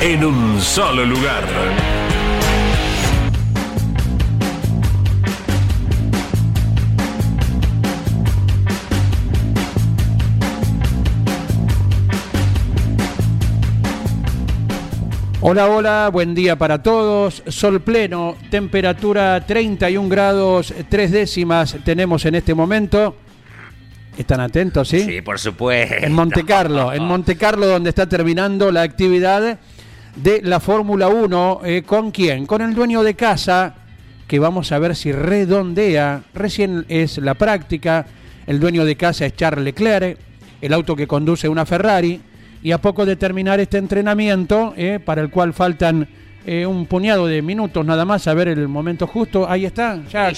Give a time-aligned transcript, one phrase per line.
[0.00, 1.44] en un solo lugar.
[15.42, 17.42] Hola, hola, buen día para todos.
[17.48, 23.16] Sol pleno, temperatura 31 grados, tres décimas tenemos en este momento.
[24.16, 25.00] ¿Están atentos, sí?
[25.00, 25.94] Sí, por supuesto.
[26.00, 29.58] En Monte Carlo, en Monte Carlo donde está terminando la actividad
[30.16, 31.60] de la Fórmula 1.
[31.64, 32.46] eh, ¿Con quién?
[32.46, 33.74] Con el dueño de casa,
[34.26, 36.22] que vamos a ver si redondea.
[36.34, 38.06] Recién es la práctica.
[38.46, 40.18] El dueño de casa es Charles Leclerc,
[40.60, 42.20] el auto que conduce una Ferrari.
[42.62, 46.06] Y a poco de terminar este entrenamiento, eh, para el cual faltan
[46.44, 49.48] eh, un puñado de minutos nada más, a ver el momento justo.
[49.48, 50.30] Ahí está, ya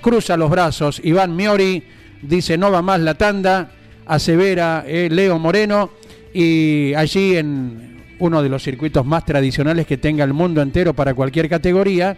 [0.00, 1.00] cruza los brazos.
[1.02, 1.82] Iván Miori
[2.22, 3.70] dice no va más la tanda,
[4.06, 5.90] asevera Leo Moreno.
[6.32, 11.14] Y allí en uno de los circuitos más tradicionales que tenga el mundo entero para
[11.14, 12.16] cualquier categoría,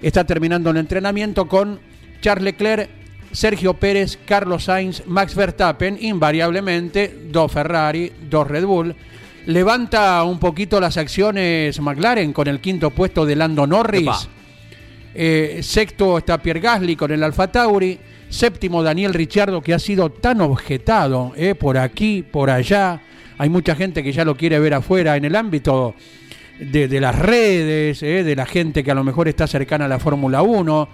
[0.00, 1.80] está terminando el entrenamiento con
[2.20, 2.88] Charles Leclerc,
[3.32, 8.94] Sergio Pérez, Carlos Sainz, Max Verstappen, invariablemente dos Ferrari, dos Red Bull.
[9.46, 14.28] Levanta un poquito las acciones McLaren con el quinto puesto de Lando Norris.
[15.14, 17.98] Eh, sexto está Pierre Gasly con el Alfa Tauri.
[18.28, 23.00] Séptimo Daniel Ricciardo que ha sido tan objetado eh, por aquí, por allá.
[23.38, 25.94] Hay mucha gente que ya lo quiere ver afuera en el ámbito
[26.58, 29.98] de, las redes, eh, de la gente que a lo mejor está cercana a la
[29.98, 30.88] Fórmula 1.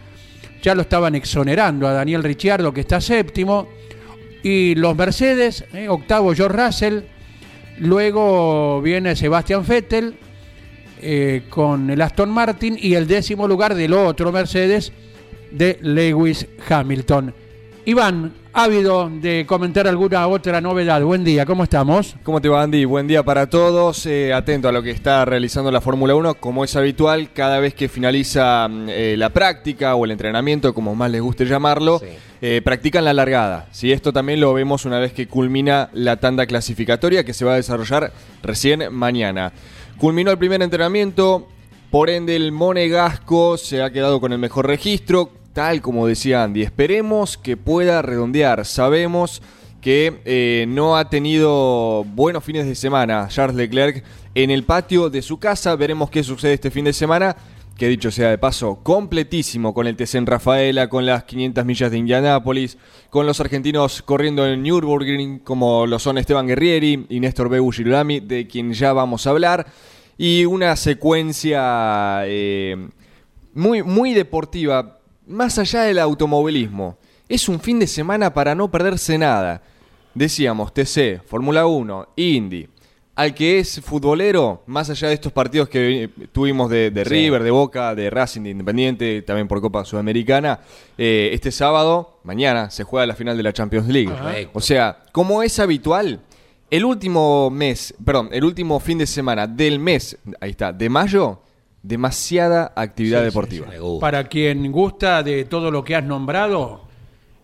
[0.62, 3.68] Ya lo estaban exonerando a Daniel Ricciardo que está séptimo.
[4.42, 7.00] Y los Mercedes, eh, octavo George Russell.
[7.78, 10.14] Luego viene Sebastian Vettel
[11.02, 14.92] eh, con el Aston Martin y el décimo lugar del otro Mercedes
[15.50, 17.34] de Lewis Hamilton.
[17.86, 21.00] Iván, ávido de comentar alguna otra novedad.
[21.02, 22.14] Buen día, ¿cómo estamos?
[22.22, 22.84] ¿Cómo te va Andy?
[22.84, 24.04] Buen día para todos.
[24.04, 26.34] Eh, atento a lo que está realizando la Fórmula 1.
[26.34, 30.94] Como es habitual, cada vez que finaliza mm, eh, la práctica o el entrenamiento, como
[30.94, 32.06] más les guste llamarlo, Sí.
[32.42, 33.66] eh, practican la largada.
[33.72, 37.54] Si Esto también lo vemos una vez que culmina la tanda clasificatoria que se va
[37.54, 39.52] a desarrollar recién mañana.
[39.98, 41.48] Culminó el primer entrenamiento,
[41.90, 46.62] por ende el Monegasco se ha quedado con el mejor registro, tal como decía Andy.
[46.62, 48.64] Esperemos que pueda redondear.
[48.64, 49.42] Sabemos
[49.80, 55.22] que eh, no ha tenido buenos fines de semana Charles Leclerc en el patio de
[55.22, 55.74] su casa.
[55.76, 57.36] Veremos qué sucede este fin de semana.
[57.76, 61.90] Que dicho sea de paso, completísimo con el TC en Rafaela, con las 500 millas
[61.90, 62.76] de Indianápolis,
[63.08, 68.20] con los argentinos corriendo en Nürburgring, como lo son Esteban Guerrieri y Néstor Beu Girolami,
[68.20, 69.66] de quien ya vamos a hablar.
[70.18, 72.76] Y una secuencia eh,
[73.54, 74.99] muy, muy deportiva,
[75.30, 76.98] más allá del automovilismo.
[77.28, 79.62] Es un fin de semana para no perderse nada.
[80.14, 82.68] Decíamos, TC, Fórmula 1, Indy.
[83.14, 87.10] Al que es futbolero, más allá de estos partidos que tuvimos de, de Sí.
[87.10, 90.60] River, de Boca, de Racing, de Independiente, también por Copa Sudamericana,
[90.96, 94.10] eh, este sábado, mañana, se juega la final de la Champions League.
[94.10, 94.50] Correcto.
[94.54, 96.20] O sea, como es habitual,
[96.70, 101.42] el último mes, perdón, el último fin de semana del mes, ahí está, de mayo,
[101.82, 103.68] demasiada actividad Sí, deportiva.
[104.00, 106.82] Para quien gusta de todo lo que has nombrado,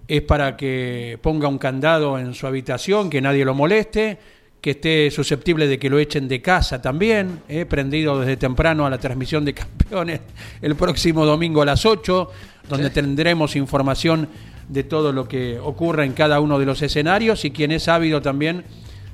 [0.09, 4.19] es para que ponga un candado en su habitación, que nadie lo moleste,
[4.61, 8.91] que esté susceptible de que lo echen de casa también, eh, prendido desde temprano a
[8.91, 10.21] la transmisión de campeones
[10.61, 12.31] el próximo domingo a las 8,
[12.69, 14.29] donde tendremos información
[14.69, 18.21] de todo lo que ocurra en cada uno de los escenarios y quien es ávido
[18.21, 18.65] también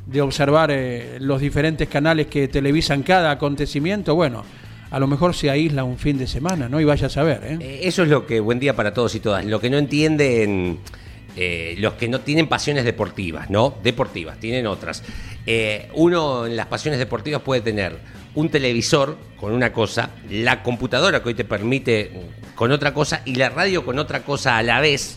[0.07, 4.45] de observar eh, los diferentes canales que televisan cada acontecimiento, bueno,
[4.93, 6.79] a lo mejor se aísla un fin de semana, ¿no?
[6.79, 7.59] Y vaya a saber, ¿eh?
[7.61, 10.79] Eh, Eso es lo que, buen día para todos y todas, lo que no entienden
[11.35, 13.75] eh, los que no tienen pasiones deportivas, ¿no?
[13.83, 15.03] Deportivas, tienen otras.
[15.47, 17.97] Eh, uno en las pasiones deportivas puede tener
[18.35, 22.13] un televisor con una cosa, la computadora que hoy te permite
[22.55, 25.17] con otra cosa y la radio con otra cosa a la vez,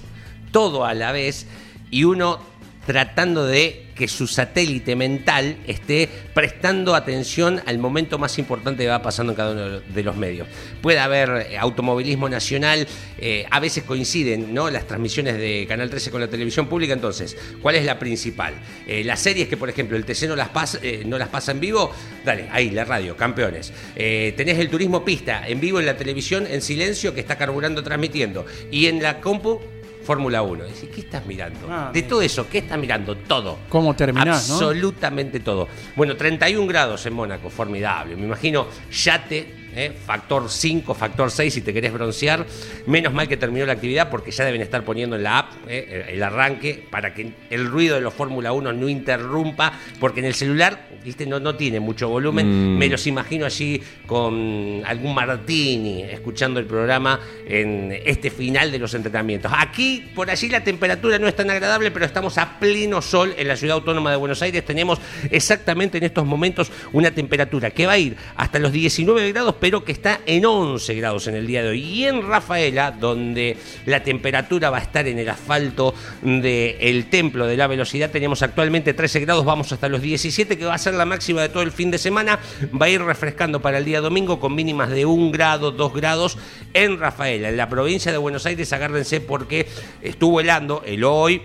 [0.51, 1.47] todo a la vez,
[1.91, 2.39] y uno
[2.85, 9.01] tratando de que su satélite mental esté prestando atención al momento más importante que va
[9.01, 10.47] pasando en cada uno de los medios.
[10.81, 12.85] Puede haber eh, automovilismo nacional,
[13.17, 14.69] eh, a veces coinciden ¿no?
[14.69, 18.53] las transmisiones de Canal 13 con la televisión pública, entonces, ¿cuál es la principal?
[18.85, 21.91] Eh, las series que, por ejemplo, el TC las, pasa, no las pasa en vivo,
[22.25, 23.71] dale, ahí, la radio, campeones.
[23.95, 28.45] tenés el turismo pista en vivo en la televisión, en silencio, que está carburando transmitiendo.
[28.71, 29.61] Y en la compu,
[30.05, 30.63] Fórmula 1.
[30.93, 31.67] ¿qué estás mirando?
[31.69, 33.17] Ah, de todo eso, ¿qué estás mirando?
[33.17, 33.57] Todo.
[33.69, 35.67] ¿Cómo terminás, Absolutamente todo.
[35.95, 38.15] Bueno, 31 grados en Mónaco, formidable.
[38.15, 39.91] Me imagino yate ¿eh?
[40.05, 42.45] factor 5, factor 6 si te querés broncear.
[42.87, 46.07] Menos mal que terminó la actividad porque ya deben estar poniendo en la app ¿eh?
[46.09, 50.33] el arranque para que el ruido de los Fórmula 1 no interrumpa, porque en el
[50.33, 51.25] celular ¿viste?
[51.25, 52.75] No, no tiene mucho volumen.
[52.75, 52.77] Mm.
[52.77, 58.93] Me los imagino allí con algún Martini escuchando el programa en este final de los
[58.93, 59.51] entrenamientos.
[59.55, 63.47] Aquí, por allí, la temperatura no es tan agradable, pero estamos a pleno sol en
[63.47, 64.65] la ciudad autónoma de Buenos Aires.
[64.65, 64.99] Tenemos
[65.29, 69.83] exactamente en estos momentos una temperatura que va a ir hasta los 19 grados, pero
[69.83, 71.81] que está en 11 grados en el día de hoy.
[71.81, 73.57] Y en Rafaela, donde
[73.87, 78.93] la temperatura va a estar en el asfalto del templo de la velocidad, tenemos actualmente
[78.93, 81.71] 13 grados, vamos hasta los 17, que va a ser la máxima de todo el
[81.71, 82.37] fin de semana.
[82.79, 86.37] Va a ir refrescando para el día domingo con mínimas de 1 grado, 2 grados
[86.75, 87.49] en Rafaela.
[87.49, 89.67] En la provincia de Buenos Aires, agárrense porque
[90.03, 91.41] estuvo helando el hoy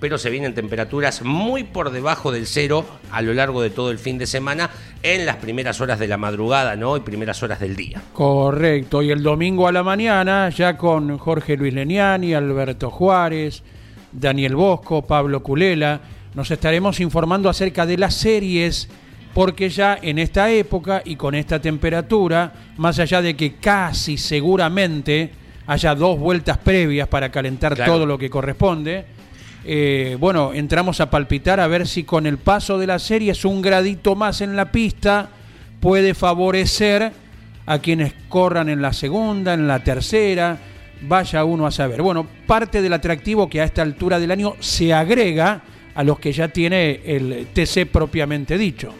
[0.00, 3.98] pero se vienen temperaturas muy por debajo del cero a lo largo de todo el
[3.98, 4.70] fin de semana
[5.02, 6.96] en las primeras horas de la madrugada, ¿no?
[6.96, 8.02] Y primeras horas del día.
[8.12, 13.62] Correcto, y el domingo a la mañana ya con Jorge Luis Leniani, Alberto Juárez,
[14.10, 16.00] Daniel Bosco, Pablo Culela,
[16.34, 18.88] nos estaremos informando acerca de las series
[19.34, 25.30] porque ya en esta época y con esta temperatura, más allá de que casi seguramente
[25.66, 29.04] haya dos vueltas previas para calentar todo lo que corresponde,
[29.64, 33.44] eh, bueno, entramos a palpitar a ver si con el paso de la serie es
[33.44, 35.30] un gradito más en la pista
[35.80, 37.12] puede favorecer
[37.66, 40.58] a quienes corran en la segunda, en la tercera,
[41.02, 42.02] vaya uno a saber.
[42.02, 45.62] Bueno, parte del atractivo que a esta altura del año se agrega
[45.94, 48.92] a los que ya tiene el TC propiamente dicho.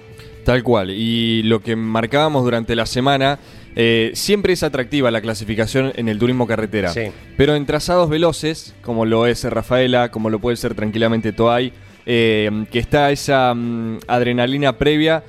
[0.44, 3.38] Tal cual, y lo que marcábamos durante la semana
[3.76, 6.92] eh, siempre es atractiva la clasificación en el turismo carretera.
[7.36, 11.72] Pero en trazados veloces, como lo es Rafaela, como lo puede ser tranquilamente Toay,
[12.06, 15.22] eh, que está esa mm, adrenalina previa,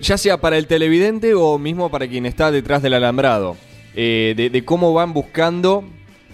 [0.00, 3.56] ya sea para el televidente o mismo para quien está detrás del alambrado,
[3.94, 5.84] eh, de, cómo van buscando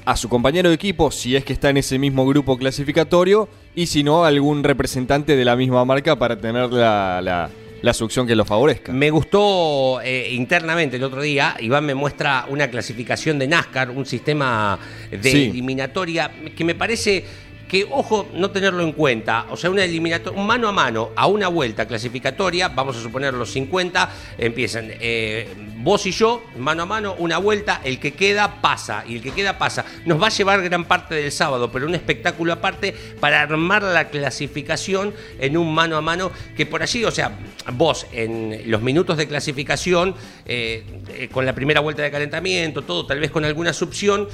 [0.04, 3.86] a su compañero de equipo, si es que está en ese mismo grupo clasificatorio, y
[3.86, 7.50] si no, algún representante de la misma marca para tener la la
[7.94, 8.92] succión que lo favorezca.
[8.92, 14.06] Me gustó eh, internamente el otro día, Iván me muestra una clasificación de NASCAR, un
[14.06, 14.78] sistema
[15.10, 17.24] de eliminatoria que me parece
[17.68, 21.26] que, ojo, no tenerlo en cuenta, o sea, una eliminatoria, un mano a mano a
[21.26, 25.48] una vuelta clasificatoria, vamos a suponer los 50, empiezan eh,
[25.78, 29.32] vos y yo, mano a mano, una vuelta, el que queda pasa, y el que
[29.32, 29.84] queda pasa.
[30.04, 34.08] Nos va a llevar gran parte del sábado, pero un espectáculo aparte para armar la
[34.08, 37.36] clasificación en un mano a mano, que por allí, o sea,
[37.72, 40.14] vos en los minutos de clasificación,
[40.44, 44.28] eh, eh, con la primera vuelta de calentamiento, todo, tal vez con alguna succión,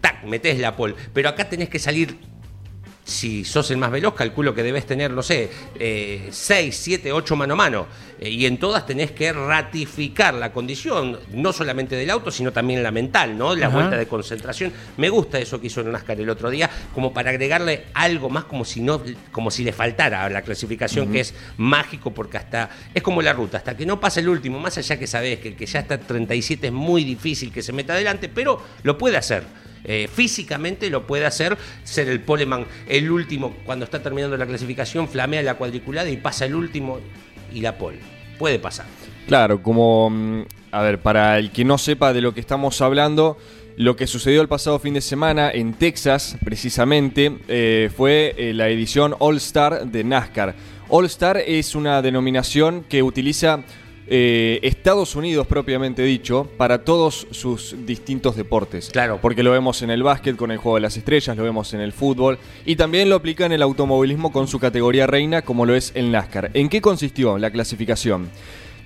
[0.00, 2.16] tac, metés la pole, pero acá tenés que salir
[3.08, 5.50] si sos el más veloz, calculo que debes tener, no sé,
[6.30, 7.86] 6, 7, 8 mano a mano.
[8.20, 12.82] Eh, y en todas tenés que ratificar la condición, no solamente del auto, sino también
[12.82, 13.54] la mental, ¿no?
[13.54, 14.72] La vuelta de concentración.
[14.96, 18.64] Me gusta eso que hizo NASCAR el otro día, como para agregarle algo más como
[18.64, 19.00] si no,
[19.32, 23.32] como si le faltara a la clasificación, que es mágico, porque hasta, es como la
[23.32, 25.80] ruta, hasta que no pase el último, más allá que sabés que el que ya
[25.80, 29.44] está 37 es muy difícil que se meta adelante, pero lo puede hacer.
[29.84, 35.08] Eh, físicamente lo puede hacer, ser el poleman el último cuando está terminando la clasificación,
[35.08, 37.00] flamea la cuadriculada y pasa el último
[37.52, 37.98] y la pole.
[38.38, 38.86] Puede pasar.
[39.26, 40.42] Claro, como, mm,
[40.72, 43.36] a ver, para el que no sepa de lo que estamos hablando,
[43.76, 48.68] lo que sucedió el pasado fin de semana en Texas, precisamente, eh, fue eh, la
[48.68, 50.56] edición All Star de NASCAR.
[50.88, 53.60] All Star es una denominación que utiliza
[54.10, 58.90] eh, Estados Unidos propiamente dicho para todos sus distintos deportes.
[58.90, 59.18] Claro.
[59.20, 61.80] Porque lo vemos en el básquet con el juego de las estrellas, lo vemos en
[61.80, 65.74] el fútbol y también lo aplica en el automovilismo con su categoría reina como lo
[65.74, 66.50] es el NASCAR.
[66.54, 68.30] ¿En qué consistió la clasificación?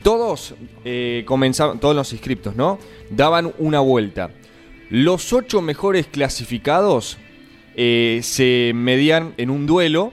[0.02, 2.78] Todos eh, comenzaban, todos los inscriptos, ¿no?
[3.10, 4.30] Daban una vuelta.
[4.90, 7.18] Los ocho mejores clasificados
[7.76, 10.12] eh, se medían en un duelo,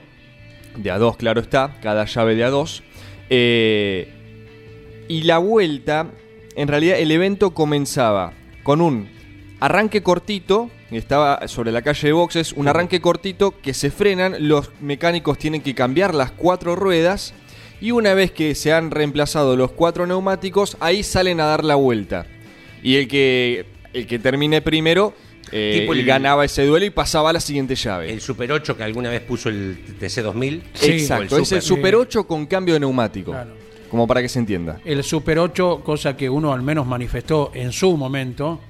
[0.76, 2.82] de a dos, claro está, cada llave de a dos.
[3.28, 4.19] Eh,
[5.10, 6.06] y la vuelta,
[6.54, 9.08] en realidad el evento comenzaba con un
[9.58, 14.70] arranque cortito, estaba sobre la calle de boxes, un arranque cortito que se frenan, los
[14.80, 17.34] mecánicos tienen que cambiar las cuatro ruedas
[17.80, 21.74] y una vez que se han reemplazado los cuatro neumáticos, ahí salen a dar la
[21.74, 22.26] vuelta.
[22.82, 25.12] Y el que, el que termine primero
[25.50, 28.12] eh, Tipo el- ganaba ese duelo y pasaba a la siguiente llave.
[28.12, 30.60] El Super 8 que alguna vez puso el TC2000.
[30.74, 30.92] Sí.
[30.92, 31.62] Exacto, es el Super.
[31.62, 33.32] Super 8 con cambio de neumático.
[33.32, 33.69] Claro.
[33.90, 34.78] Como para que se entienda.
[34.84, 38.60] El Super 8, cosa que uno al menos manifestó en su momento,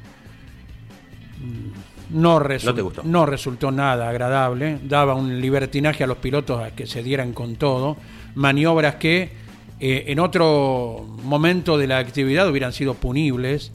[1.39, 3.03] mm, no, resu- No te gustó.
[3.05, 4.79] no resultó nada agradable.
[4.83, 7.97] Daba un libertinaje a los pilotos a que se dieran con todo.
[8.35, 9.31] Maniobras que
[9.79, 13.73] eh, en otro momento de la actividad hubieran sido punibles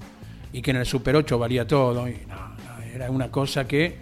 [0.54, 2.08] y que en el Super 8 valía todo.
[2.08, 3.98] Y no, no, era una cosa que,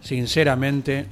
[0.00, 1.06] sinceramente,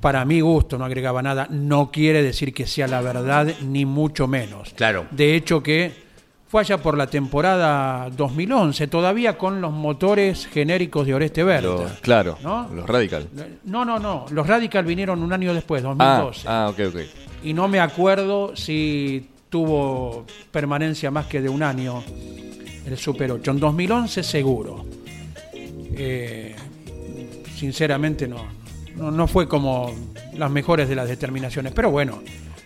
[0.00, 1.46] para mi gusto no agregaba nada.
[1.50, 4.72] No quiere decir que sea la verdad, ni mucho menos.
[4.74, 5.06] Claro.
[5.10, 6.06] De hecho que
[6.48, 11.42] fue allá por la temporada 2011, todavía con los motores genéricos de Oreste.
[11.60, 12.68] Los- claro, ¿no?
[12.74, 13.28] los Radical.
[13.64, 14.24] No, no, no.
[14.30, 16.48] Los Radical vinieron un año después, Ah, 2012.
[16.48, 17.00] ah, ok, ok.
[17.44, 22.02] Y no me acuerdo si tuvo permanencia más que de un año
[22.86, 23.50] el Super 8.
[23.50, 24.86] En 2011 seguro.
[26.00, 26.54] Eh,
[27.56, 28.46] sinceramente no,
[28.98, 29.92] no, no fue como
[30.36, 31.72] las mejores de las determinaciones.
[31.72, 32.22] Pero bueno,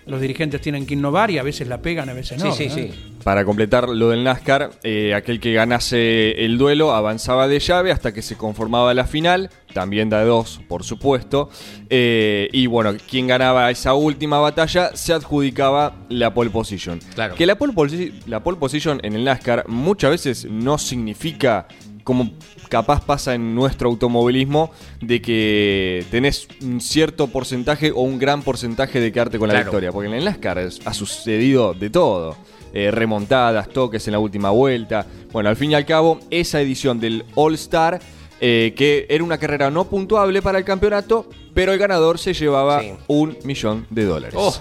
[0.07, 2.55] los dirigentes tienen que innovar y a veces la pegan, a veces Sí, no.
[2.55, 2.77] sí, ¿verdad?
[2.77, 3.09] sí.
[3.23, 8.12] Para completar lo del NASCAR, eh, aquel que ganase el duelo avanzaba de llave hasta
[8.12, 11.49] que se conformaba la final, también de dos, por supuesto.
[11.89, 16.99] Eh, y bueno, quien ganaba esa última batalla se adjudicaba la pole position.
[17.15, 17.37] Claro.
[17.37, 21.69] Que la pole, posi- la pole position en el NASCAR muchas veces no significa
[22.03, 22.33] como
[22.73, 24.71] capaz pasa en nuestro automovilismo
[25.02, 29.67] de que tenés un cierto porcentaje o un gran porcentaje de quedarte con la Claro.
[29.67, 29.93] victoria.
[29.93, 32.35] Porque en el NASCAR ha sucedido de todo.
[32.73, 35.07] Eh, remontadas, toques en la última vuelta.
[35.33, 38.00] Bueno, al fin y al cabo, esa edición del All Star,
[38.41, 42.81] eh, que era una carrera no puntuable para el campeonato, pero el ganador se llevaba
[42.81, 42.93] Sí.
[43.09, 44.35] un millón de dólares.
[44.38, 44.55] Oh,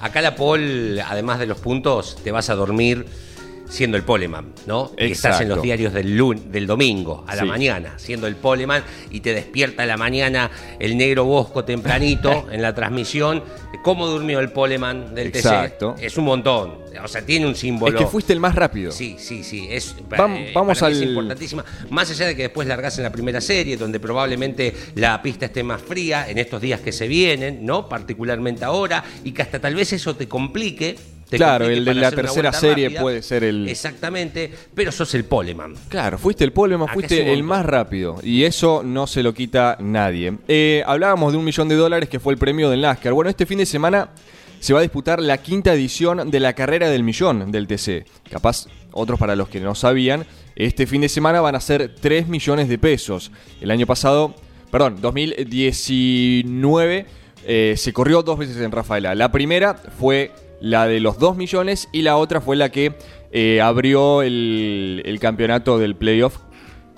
[0.00, 3.04] acá la pole, además de los puntos, te vas a dormir
[3.68, 4.92] siendo el poleman, ¿no?
[4.96, 5.62] Que Estás en los Exacto.
[5.62, 7.48] diarios del lun, del domingo a la Sí.
[7.48, 12.62] mañana, siendo el poleman y te despierta a la mañana el negro Bosco tempranito en
[12.62, 13.42] la transmisión.
[13.84, 15.94] ¿Cómo durmió el poleman del Exacto.
[15.96, 16.04] TC?
[16.06, 16.78] Es un montón.
[17.02, 17.96] O sea, tiene un es símbolo.
[17.98, 18.90] que fuiste el más rápido.
[18.90, 19.68] Sí, sí, sí.
[19.70, 21.64] Es, Vam- eh, vamos al- es importantísima.
[21.90, 25.62] Más allá de que después largas en la primera serie, donde probablemente la pista esté
[25.62, 27.88] más fría en estos días que se vienen, ¿no?
[27.88, 30.96] Particularmente ahora, y que hasta tal vez eso te complique.
[31.30, 33.00] Claro, el de la tercera serie rápida.
[33.02, 35.74] puede ser el- Exactamente, pero sos el poleman.
[35.88, 38.16] Claro, fuiste el poleman, fuiste el más rápido.
[38.22, 40.34] Y eso no se lo quita nadie.
[40.48, 43.12] Eh, hablábamos de un millón de dólares que fue el premio del NASCAR.
[43.12, 44.08] Bueno, este fin de semana
[44.60, 48.04] se va a disputar la quinta edición de la carrera del millón del TC.
[48.30, 52.26] Capaz, otros para los que no sabían, este fin de semana van a ser 3
[52.26, 53.30] millones de pesos.
[53.60, 54.34] El año pasado,
[54.72, 57.06] perdón, 2019,
[57.46, 59.14] eh, se corrió dos veces en Rafaela.
[59.14, 62.94] La primera fue la de los 2 millones y la otra fue la que
[63.30, 66.38] eh, abrió el, el campeonato del playoff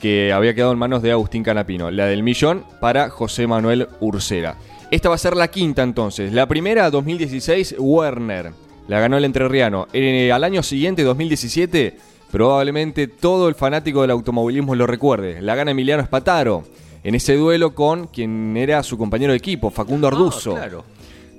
[0.01, 1.91] que había quedado en manos de Agustín Canapino.
[1.91, 4.57] La del millón para José Manuel Ursera.
[4.91, 6.33] Esta va a ser la quinta entonces.
[6.33, 8.53] La primera, 2016, Werner.
[8.89, 9.87] La ganó el entrerriano.
[9.93, 11.97] Eh, al año siguiente, 2017,
[12.33, 15.41] probablemente todo el fanático del automovilismo lo recuerde.
[15.43, 16.65] La gana Emiliano Espataro.
[17.05, 20.57] En ese duelo con quien era su compañero de equipo, Facundo Arduzo.
[20.57, 20.85] Ah, claro.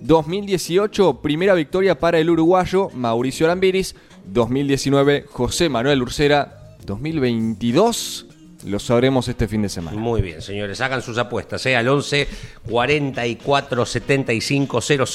[0.01, 3.96] 2018, primera victoria para el uruguayo Mauricio Lambiris.
[4.25, 6.58] 2019, José Manuel Ursera.
[6.86, 8.25] 2022,
[8.65, 9.98] lo sabremos este fin de semana.
[9.98, 11.75] Muy bien, señores, hagan sus apuestas, ¿eh?
[11.75, 12.27] Al 11
[12.67, 15.05] 44 75 00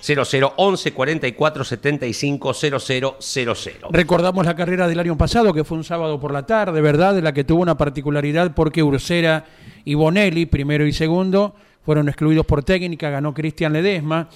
[0.00, 3.88] 00 11 44 75 00 00.
[3.90, 7.14] Recordamos la carrera del año pasado, que fue un sábado por la tarde, ¿verdad?
[7.14, 9.44] De la que tuvo una particularidad porque Ursera
[9.84, 14.28] y Bonelli, primero y segundo, fueron excluidos por técnica, ganó Cristian Ledesma.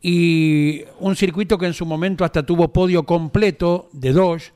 [0.00, 4.52] Y un circuito que en su momento hasta tuvo podio completo de Dodge,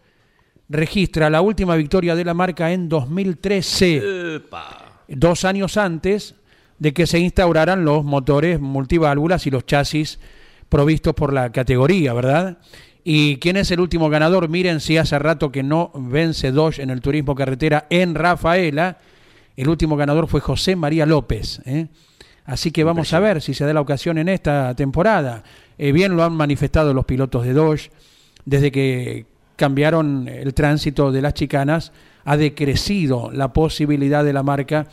[0.68, 5.02] registra la última victoria de la marca en 2013 Epa.
[5.08, 6.34] dos años antes
[6.78, 10.20] de que se instauraran los motores multiválvulas y los chasis
[10.68, 12.58] provistos por la categoría, ¿verdad?
[13.02, 14.48] ¿Y quién es el último ganador?
[14.48, 18.98] Miren si hace rato que no vence Dodge en el turismo carretera en Rafaela.
[19.56, 21.62] El último ganador fue José María López.
[21.64, 21.88] ¿eh?
[22.48, 25.42] Así que vamos a ver si se da la ocasión en esta temporada.
[25.76, 27.90] Eh, bien lo han manifestado los pilotos de Dodge
[28.46, 29.26] desde que
[29.56, 31.92] cambiaron el tránsito de las chicanas,
[32.24, 34.86] ha decrecido la posibilidad de la marca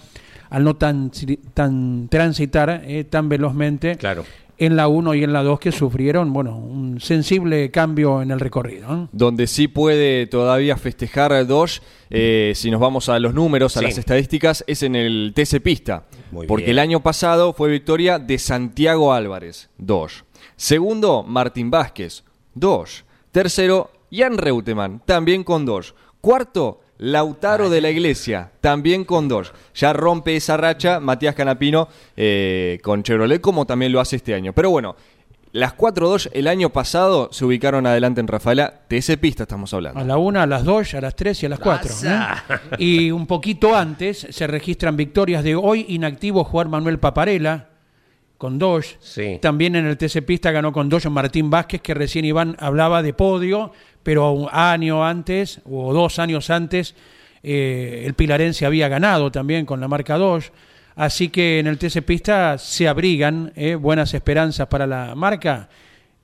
[0.50, 1.12] al no tan,
[1.53, 4.25] tan transitar eh, tan velozmente Claro.
[4.57, 8.39] En la 1 y en la 2 que sufrieron, bueno, un sensible cambio en el
[8.39, 9.09] recorrido.
[9.12, 13.97] Donde sí puede todavía festejar Dodge, eh, si nos vamos a los números, a las
[13.97, 16.05] estadísticas, es en el TC Pista.
[16.47, 20.24] porque el año pasado fue victoria de Santiago Álvarez, Dodge.
[20.55, 23.03] Segundo, Martín Vázquez, Dodge.
[23.31, 25.93] Tercero, Jan Reutemann, también con Dodge.
[26.21, 29.53] Cuarto, Lautaro de la Iglesia, también con dos.
[29.73, 34.53] Ya rompe esa racha Matías Canapino eh, con Chevrolet, como también lo hace este año.
[34.53, 34.95] Pero bueno,
[35.51, 38.81] las 4-2 el año pasado se ubicaron adelante en Rafaela.
[38.87, 39.99] TC Pista estamos hablando.
[39.99, 41.91] A la 1, a las 2, a las 3 y a las 4.
[42.03, 42.19] ¿eh?
[42.77, 47.69] Y un poquito antes se registran victorias de hoy inactivo Juan Manuel Paparela
[48.38, 48.98] con dos.
[49.42, 53.13] También en el TC Pista ganó con dos Martín Vázquez, que recién Iván hablaba de
[53.13, 53.72] podio,
[54.04, 56.96] pero un año antes o dos años antes
[57.48, 60.51] eh, el Pilarense había ganado también con la marca 2.
[60.96, 65.70] Así que en el TC Pista se abrigan eh, buenas esperanzas para la marca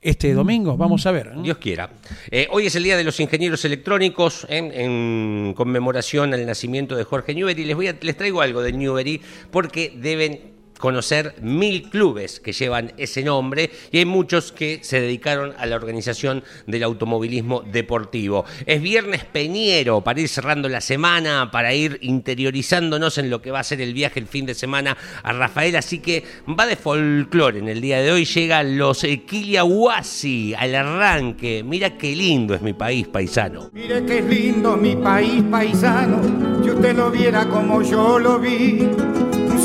[0.01, 0.77] este domingo.
[0.77, 1.39] Vamos a ver.
[1.44, 1.91] Dios quiera.
[2.32, 7.36] Eh, hoy es el Día de los Ingenieros Electrónicos en conmemoración al nacimiento de Jorge
[7.36, 7.65] Newbery.
[7.65, 10.50] Les, voy a, les traigo algo de Newbery porque deben
[10.81, 15.77] conocer mil clubes que llevan ese nombre y hay muchos que se dedicaron a la
[15.77, 18.43] organización del automovilismo deportivo.
[18.65, 23.61] Es viernes peñero para ir cerrando la semana, para ir interiorizándonos en lo que va
[23.61, 26.23] a ser el viaje el fin de semana a Rafael, así que
[26.59, 28.25] va de folclore en el día de hoy.
[28.25, 31.63] Llegan los Kiliahuasi al arranque.
[31.63, 33.69] Mira qué lindo es mi país paisano.
[33.71, 38.89] Mire qué lindo mi país paisano, si usted lo viera como yo lo vi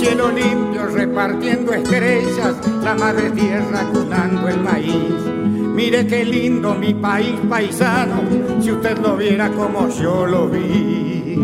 [0.06, 5.12] cielo limpio repartiendo estrellas, la madre tierra cunando el maíz.
[5.74, 8.22] Mire qué lindo mi país paisano,
[8.60, 11.36] si usted lo viera como yo lo vi.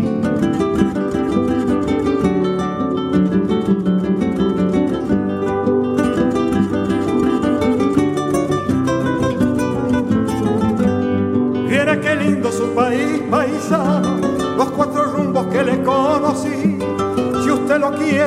[11.67, 14.02] Mire qué lindo su país paisano,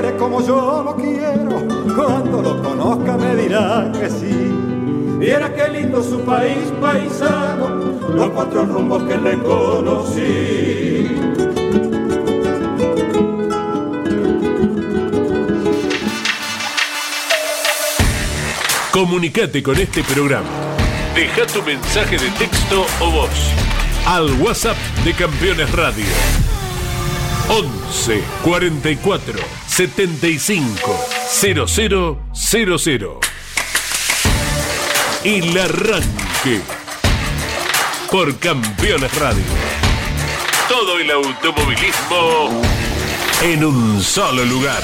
[0.01, 4.53] quiere como yo lo quiero, cuando lo conozca me dirá que sí.
[5.19, 7.69] Viera qué lindo su país paisano,
[8.15, 11.09] los cuatro rumbos que le conocí.
[18.93, 20.49] Comunicate con este programa.
[21.15, 23.31] Deja tu mensaje de texto o voz
[24.07, 26.05] al WhatsApp de Campeones Radio
[27.49, 33.21] 11 44 75 0000.
[35.23, 36.63] El arranque
[38.11, 39.45] por Campeones Radio.
[40.67, 42.63] Todo el automovilismo
[43.43, 44.83] en un solo lugar.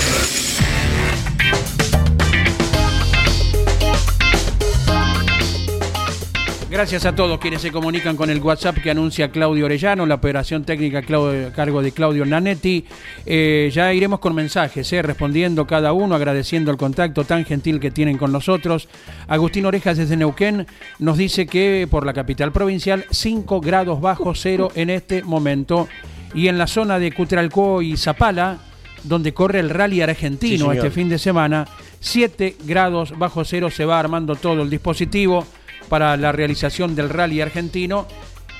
[6.72, 10.64] Gracias a todos quienes se comunican con el WhatsApp que anuncia Claudio Orellano, la operación
[10.64, 12.86] técnica a cargo de Claudio Nanetti.
[13.26, 17.90] Eh, ya iremos con mensajes, eh, respondiendo cada uno, agradeciendo el contacto tan gentil que
[17.90, 18.88] tienen con nosotros.
[19.28, 20.66] Agustín Orejas desde Neuquén
[20.98, 25.88] nos dice que por la capital provincial 5 grados bajo cero en este momento.
[26.32, 28.56] Y en la zona de Cutralcó y Zapala,
[29.04, 31.68] donde corre el rally argentino este fin de semana,
[32.00, 35.44] 7 grados bajo cero se va armando todo el dispositivo
[35.92, 38.06] para la realización del rally argentino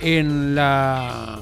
[0.03, 1.41] en la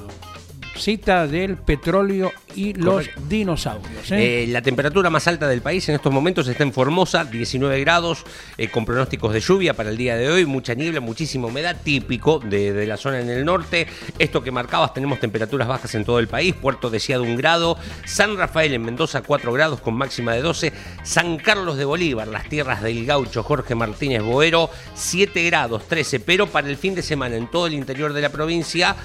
[0.77, 4.11] cita del petróleo y los dinosaurios.
[4.11, 4.43] ¿eh?
[4.43, 8.23] Eh, la temperatura más alta del país en estos momentos está en Formosa, 19 grados,
[8.57, 12.39] eh, con pronósticos de lluvia para el día de hoy, mucha niebla, muchísima humedad, típico
[12.39, 13.87] de, la zona en el norte.
[14.17, 18.37] Esto que marcabas, tenemos temperaturas bajas en todo el país, Puerto Deseado un grado, San
[18.37, 22.81] Rafael en Mendoza 4 grados con máxima de 12, San Carlos de Bolívar, las tierras
[22.81, 27.49] del gaucho Jorge Martínez Boero, 7 grados 13, pero para el fin de semana en
[27.49, 28.95] todo el interior de la provincia,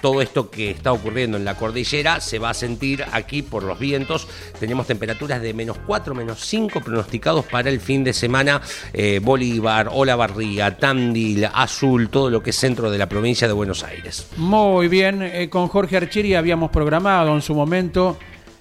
[0.00, 3.78] todo esto que está ocurriendo en la cordillera se va a sentir aquí por los
[3.78, 4.28] vientos.
[4.58, 8.60] Tenemos temperaturas de menos 4, menos 5 pronosticados para el fin de semana.
[8.92, 13.82] Eh, Bolívar, Olavarría, Tandil, Azul, todo lo que es centro de la provincia de Buenos
[13.84, 14.28] Aires.
[14.36, 18.16] Muy bien, eh, con Jorge Archiri habíamos programado en su momento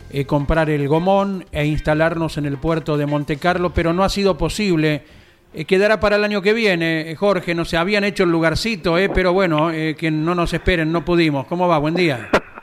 [0.09, 4.09] eh, comprar el gomón e instalarnos en el puerto de Monte Carlo, pero no ha
[4.09, 5.03] sido posible.
[5.67, 9.69] Quedará para el año que viene, Jorge, no se habían hecho el lugarcito, pero bueno,
[9.69, 11.47] que no nos esperen, no pudimos.
[11.47, 11.77] ¿Cómo va?
[11.77, 12.29] Buen día.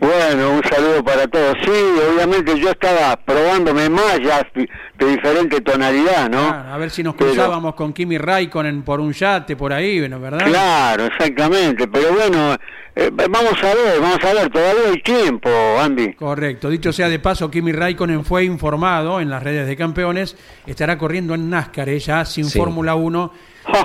[0.00, 1.54] Bueno, un saludo para todos.
[1.62, 6.48] Sí, obviamente yo estaba probándome mallas de diferente tonalidad, ¿no?
[6.48, 10.46] a ver si nos cruzábamos con Kimi Raikkonen por un yate por ahí, ¿verdad?
[10.46, 11.86] Claro, exactamente.
[11.86, 12.56] Pero bueno,
[13.00, 15.48] eh, vamos a ver, vamos a ver, todavía hay tiempo,
[15.80, 16.12] Andy.
[16.12, 16.68] Correcto.
[16.68, 20.36] Dicho sea de paso, Kimi Raikkonen fue informado en las redes de campeones,
[20.66, 23.32] estará corriendo en NASCAR, ella sin Fórmula 1,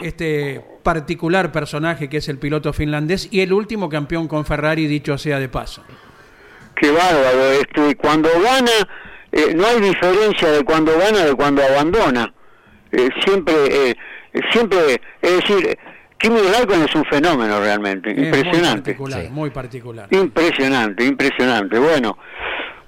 [0.01, 5.17] este particular personaje que es el piloto finlandés y el último campeón con Ferrari, dicho
[5.17, 5.82] sea de paso.
[6.75, 8.71] Qué bárbaro, este, cuando gana,
[9.32, 12.34] eh, no hay diferencia de cuando gana de cuando abandona.
[12.91, 13.95] Eh, siempre,
[14.51, 15.78] siempre, es decir,
[16.25, 18.95] Kimi Raikkonen es un fenómeno realmente, impresionante.
[18.95, 20.07] Muy particular, muy particular.
[20.09, 21.77] Impresionante, impresionante.
[21.77, 22.17] Bueno,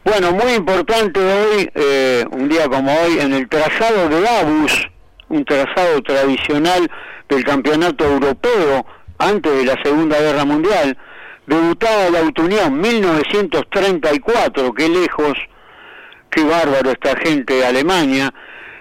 [0.03, 4.87] bueno, muy importante hoy, eh, un día como hoy, en el trazado de Abus,
[5.29, 6.89] un trazado tradicional
[7.29, 8.83] del campeonato europeo
[9.19, 10.97] antes de la Segunda Guerra Mundial,
[11.45, 15.37] debutaba la Autounión 1934, qué lejos,
[16.31, 18.33] qué bárbaro esta gente de Alemania,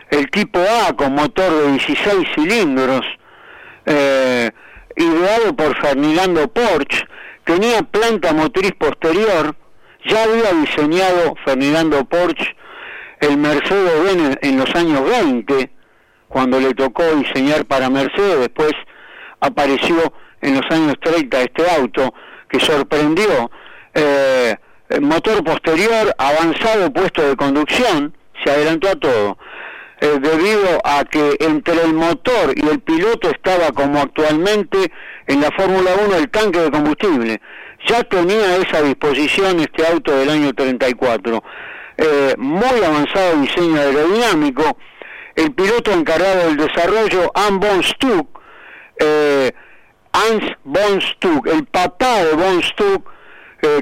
[0.09, 3.05] el tipo A con motor de 16 cilindros,
[3.89, 4.46] eh,
[4.97, 7.07] ideado por Fernando Porsche,
[7.45, 9.55] tenía planta motriz posterior,
[10.05, 12.57] ya había diseñado Fernando Porsche
[13.21, 15.71] el Mercedes-Benz en los años 20,
[16.29, 18.73] cuando le tocó diseñar para Mercedes, después
[19.41, 22.15] apareció en los años 30 este auto
[22.49, 23.51] que sorprendió.
[23.95, 24.55] Eh,
[25.01, 29.39] motor posterior, avanzado puesto de conducción, se adelantó a todo.
[29.99, 34.93] Eh, debido a que entre el motor y el piloto estaba como actualmente
[35.27, 37.41] en la Fórmula 1 el tanque de combustible.
[37.89, 41.43] Ya tenía esa disposición este auto del año 34.
[41.97, 44.77] Eh, muy avanzado diseño aerodinámico.
[45.35, 48.41] El piloto encargado del desarrollo, Anne von Stuck,
[48.99, 49.51] eh,
[50.13, 53.16] Hans von Stuck, el papá de von Stuck,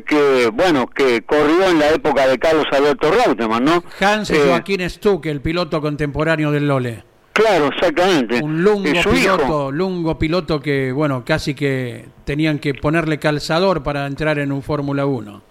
[0.04, 3.84] que, bueno, que corrió en la época de Carlos Alberto Reutemann, ¿no?
[4.00, 7.04] Hans eh, Joaquín Stuck, el piloto contemporáneo del Lole.
[7.32, 8.40] Claro, exactamente.
[8.42, 14.38] Un lungo piloto, lungo piloto que, bueno, casi que tenían que ponerle calzador para entrar
[14.38, 15.42] en un Fórmula 1.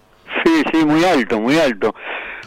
[0.44, 1.94] Sí, sí, muy alto, muy alto.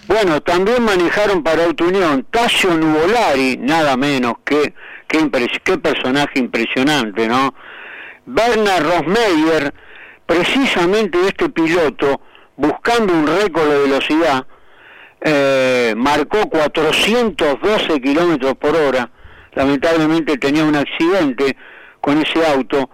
[0.08, 4.74] Bueno, también manejaron para Unión Tasio Nuvolari, nada menos que
[5.08, 7.54] qué personaje impresionante, ¿no?
[8.26, 9.74] Bernard Rosmeyer,
[10.28, 12.22] precisamente este piloto,
[12.56, 14.46] buscando un récord de velocidad,
[15.22, 19.10] eh, marcó 412 kilómetros por hora.
[19.54, 21.58] Lamentablemente tenía un accidente
[22.02, 22.90] con ese auto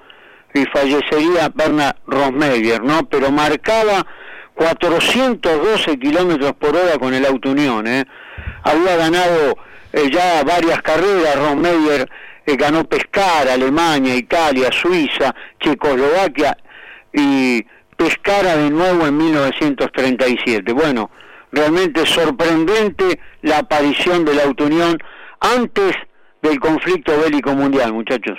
[0.53, 3.03] y fallecería Bernard Rosmeyer, ¿no?
[3.09, 4.05] Pero marcaba
[4.53, 8.05] 412 kilómetros por hora con el Auto Unión, ¿eh?
[8.63, 9.57] Había ganado
[9.91, 12.07] eh, ya varias carreras, Rosmeyer
[12.45, 16.55] eh, ganó Pescar, Alemania, Italia, Suiza, Checoslovaquia
[17.13, 20.73] y Pescara de nuevo en 1937.
[20.73, 21.11] Bueno,
[21.51, 24.97] realmente sorprendente la aparición de la Unión
[25.39, 25.95] antes
[26.41, 28.37] del conflicto bélico mundial, muchachos.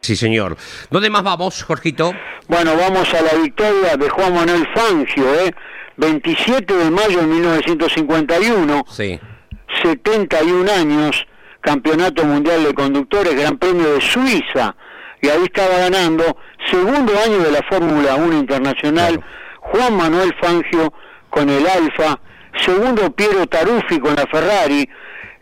[0.00, 0.56] Sí, señor.
[0.90, 2.12] ¿Dónde más vamos, Jorgito?
[2.46, 5.54] Bueno, vamos a la victoria de Juan Manuel Fangio, ¿eh?
[5.96, 8.84] 27 de mayo de 1951.
[8.88, 9.20] Sí.
[9.82, 11.26] 71 años,
[11.60, 14.76] Campeonato Mundial de Conductores, Gran Premio de Suiza.
[15.20, 16.36] Y ahí estaba ganando
[16.70, 19.22] segundo año de la Fórmula 1 Internacional,
[19.60, 20.92] Juan Manuel Fangio
[21.30, 22.20] con el Alfa,
[22.64, 24.88] segundo Piero Taruffi con la Ferrari,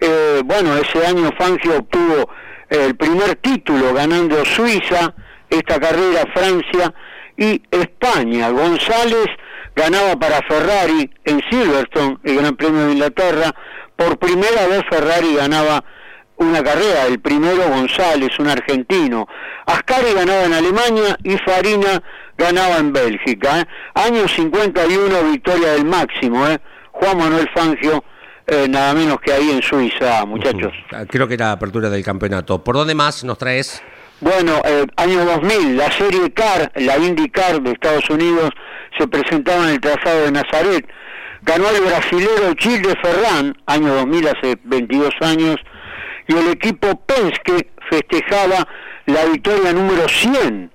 [0.01, 2.31] eh, bueno, ese año Fangio obtuvo
[2.69, 5.15] el primer título ganando Suiza,
[5.49, 6.93] esta carrera Francia
[7.37, 8.51] y España.
[8.51, 9.27] González
[9.75, 13.55] ganaba para Ferrari en Silverstone, el Gran Premio de Inglaterra,
[13.95, 15.85] por primera vez Ferrari ganaba
[16.37, 19.27] una carrera, el primero González, un argentino.
[19.67, 22.03] Ascari ganaba en Alemania y Farina
[22.37, 23.61] ganaba en Bélgica.
[23.61, 23.65] ¿eh?
[23.95, 26.47] Año 51, victoria del máximo.
[26.47, 26.59] ¿eh?
[26.93, 28.05] Juan Manuel Fangio,
[28.47, 30.73] eh, nada menos que ahí en Suiza, muchachos.
[31.09, 32.63] Creo que era la apertura del campeonato.
[32.63, 33.83] ¿Por dónde más nos traes?
[34.21, 38.51] Bueno, eh, año 2000, la serie CAR, la IndyCar de Estados Unidos,
[38.99, 40.89] se presentaba en el trazado de Nazaret.
[41.43, 45.57] Ganó el brasilero Chile Ferran, año 2000, hace 22 años,
[46.29, 48.67] y el equipo Penske festejaba
[49.07, 50.71] la victoria número 100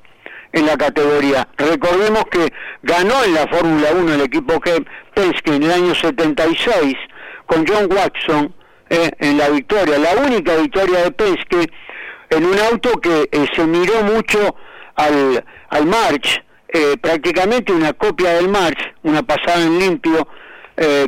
[0.54, 1.48] en la categoría.
[1.58, 2.52] Recordemos que
[2.84, 4.60] ganó en la Fórmula 1 el equipo
[5.14, 6.96] Penske en el año 76
[7.46, 8.54] con John Watson
[8.90, 11.70] eh, en la victoria, la única victoria de Penske
[12.30, 14.56] en un auto que eh, se miró mucho
[14.96, 20.28] al, al March, eh, prácticamente una copia del March, una pasada en limpio,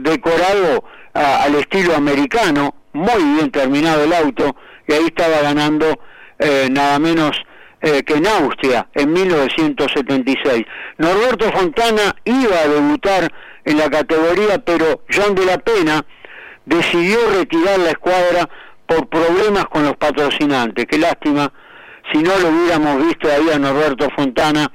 [0.02, 4.56] decorado al estilo americano, muy bien terminado el auto
[4.88, 6.00] y ahí estaba ganando
[6.40, 7.32] eh, nada menos
[7.82, 10.64] eh, que en Austria en 1976.
[10.98, 13.32] Norberto Fontana iba a debutar
[13.66, 16.06] en la categoría, pero John de la Pena
[16.66, 18.50] decidió retirar la escuadra
[18.86, 20.86] por problemas con los patrocinantes.
[20.86, 21.52] Qué lástima,
[22.12, 24.72] si no lo hubiéramos visto ahí a Norberto Fontana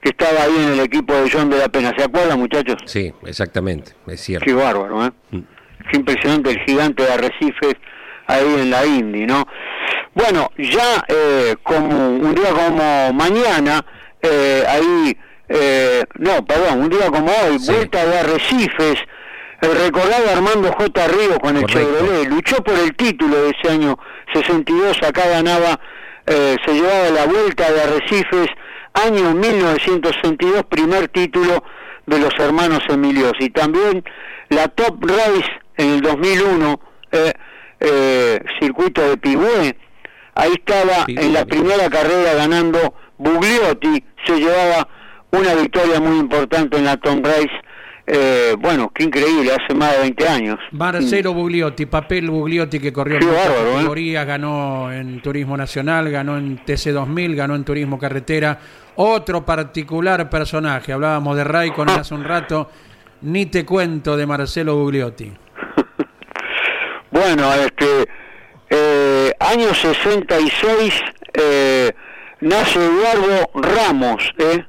[0.00, 1.92] que estaba ahí en el equipo de John de la Pena.
[1.96, 2.76] ¿Se acuerdan, muchachos?
[2.86, 4.46] Sí, exactamente, es cierto.
[4.46, 5.10] Qué bárbaro, ¿eh?
[5.30, 5.40] Mm.
[5.90, 7.74] Qué impresionante el gigante de Arrecifes
[8.26, 9.44] ahí en la Indy, ¿no?
[10.14, 13.84] Bueno, ya eh, como un día como mañana,
[14.22, 15.16] eh, ahí,
[15.48, 17.72] eh, no, perdón, un día como hoy, Sí.
[17.72, 18.98] vuelta de Arrecifes,
[19.62, 21.08] el recordado Armando J.
[21.08, 21.92] Ríos con el Correcto.
[21.98, 23.98] Chevrolet, luchó por el título de ese año
[24.32, 25.78] 62, acá ganaba,
[26.26, 28.48] eh, se llevaba la vuelta de Arrecifes,
[28.94, 31.64] año 1962, primer título
[32.06, 34.04] de los hermanos Emilios, y también
[34.48, 36.80] la Top Race en el 2001,
[37.12, 37.32] eh,
[37.80, 39.76] eh, circuito de Pigüé,
[40.34, 41.56] ahí estaba Pigüé, en la mira.
[41.56, 44.86] primera carrera ganando Bugliotti, se llevaba
[45.30, 47.50] una victoria muy importante en la Top Race,
[48.06, 50.58] eh, bueno, qué increíble, hace más de 20 años.
[50.72, 54.24] Marcelo Bugliotti, papel Bugliotti que corrió en ¿eh?
[54.24, 58.58] ganó en Turismo Nacional, ganó en TC2000, ganó en Turismo Carretera.
[58.96, 62.68] Otro particular personaje, hablábamos de Raikkonen hace un rato,
[63.22, 65.30] ni te cuento de Marcelo Bugliotti.
[67.10, 68.06] Bueno, este,
[68.70, 70.94] eh, año 66,
[71.34, 71.92] eh,
[72.40, 74.64] nace Eduardo Ramos, ¿eh?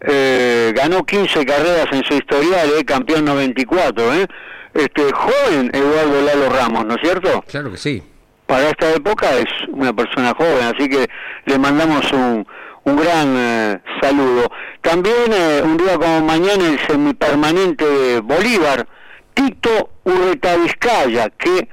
[0.00, 2.84] Eh, ganó 15 carreras en su historial, ¿eh?
[2.84, 4.26] campeón 94, ¿eh?
[4.74, 7.42] Este, joven Eduardo Lalo Ramos, ¿no es cierto?
[7.48, 8.02] Claro que sí.
[8.46, 11.08] Para esta época es una persona joven, así que
[11.46, 12.46] le mandamos un,
[12.84, 14.48] un gran eh, saludo.
[14.80, 18.86] También eh, un día como mañana el semipermanente de Bolívar,
[19.34, 21.68] Tito Urreta Vizcaya, que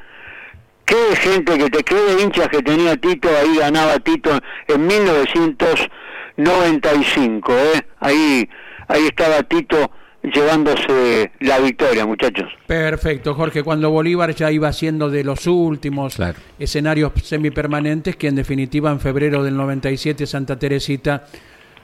[0.86, 4.32] qué gente que te quede hinchas que tenía Tito, ahí ganaba Tito
[4.67, 4.88] en
[6.38, 7.82] 1995, ¿eh?
[8.00, 8.50] ahí,
[8.88, 9.91] ahí estaba Tito
[10.24, 12.50] llevándose la victoria, muchachos.
[12.65, 16.39] Perfecto, Jorge, cuando Bolívar ya iba siendo de los últimos Claro.
[16.60, 21.26] escenarios semipermanentes, que en definitiva en febrero del 97 Santa Teresita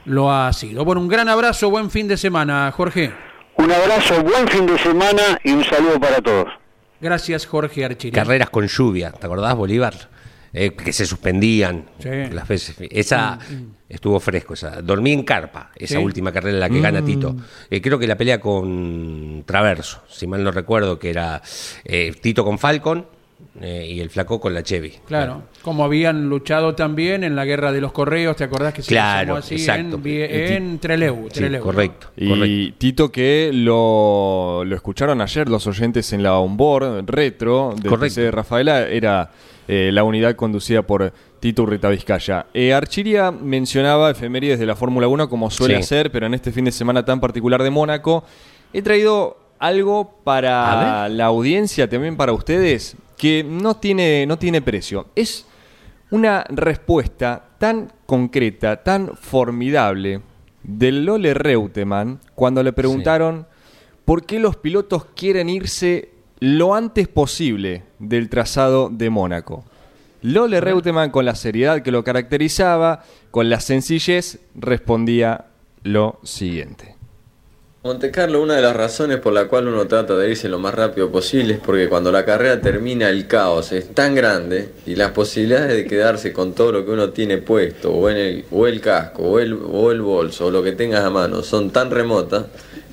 [0.06, 0.84] lo ha sido.
[0.84, 3.12] Bueno, un gran abrazo, buen fin de semana, Jorge.
[3.62, 6.48] Un abrazo, buen fin de semana y un saludo para todos.
[7.00, 8.12] Gracias, Jorge Archiri.
[8.14, 9.94] Carreras con lluvia, ¿te acordás, Bolívar?
[10.52, 12.08] Eh, que se suspendían Sí.
[12.32, 12.74] las veces.
[12.90, 13.38] Esa
[13.88, 14.82] estuvo fresco, esa.
[14.82, 16.02] Dormí en carpa, esa Sí.
[16.04, 17.36] última carrera en la que gana Tito.
[17.70, 21.40] Eh, creo que la pelea con Traverso, si mal no recuerdo, que era
[21.84, 23.06] eh, Tito con Falcon
[23.60, 24.94] eh, y el flaco con la Chevy.
[25.06, 28.88] Claro, como habían luchado también en la guerra de los correos, ¿te acordás que se
[28.88, 30.00] Claro, así exacto.
[30.04, 31.24] en, en Trelew?
[31.28, 31.64] Sí, Trelew, ¿no?
[31.64, 32.08] correcto.
[32.16, 32.72] Y.
[32.72, 38.00] Tito que lo, lo escucharon ayer los oyentes en la onboard retro del Correcto.
[38.00, 39.30] PC de Rafaela, era
[39.68, 42.46] eh, la unidad conducida por Tito Urreta Vizcaya.
[42.54, 45.80] Eh, Archiria mencionaba efemérides de la Fórmula 1 como suele Sí.
[45.80, 48.24] hacer, pero en este fin de semana tan particular de Mónaco
[48.72, 55.08] he traído algo para la audiencia, también para ustedes, que no tiene, no tiene precio.
[55.14, 55.44] Es
[56.10, 60.22] una respuesta tan concreta, tan formidable
[60.62, 63.46] del Lole Reutemann cuando le preguntaron
[64.06, 69.66] por qué los pilotos quieren irse lo antes posible del trazado de Mónaco.
[70.22, 75.44] Lole Reutemann, con la seriedad que lo caracterizaba, con la sencillez, respondía
[75.82, 76.96] lo siguiente.
[77.82, 80.74] Monte Carlo, una de las razones por la cual uno trata de irse lo más
[80.74, 85.12] rápido posible es porque cuando la carrera termina el caos es tan grande y las
[85.12, 88.82] posibilidades de quedarse con todo lo que uno tiene puesto, o, en el, o el
[88.82, 92.44] casco, o el, o el bolso, o lo que tengas a mano, son tan remotas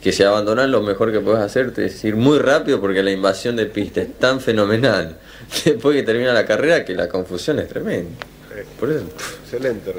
[0.01, 3.57] que si abandonas lo mejor que puedes hacerte es ir muy rápido porque la invasión
[3.57, 5.17] de pista es tan fenomenal
[5.65, 8.25] después que termina la carrera que la confusión es tremenda.
[8.79, 9.03] Por eso,
[9.43, 9.93] Excelente.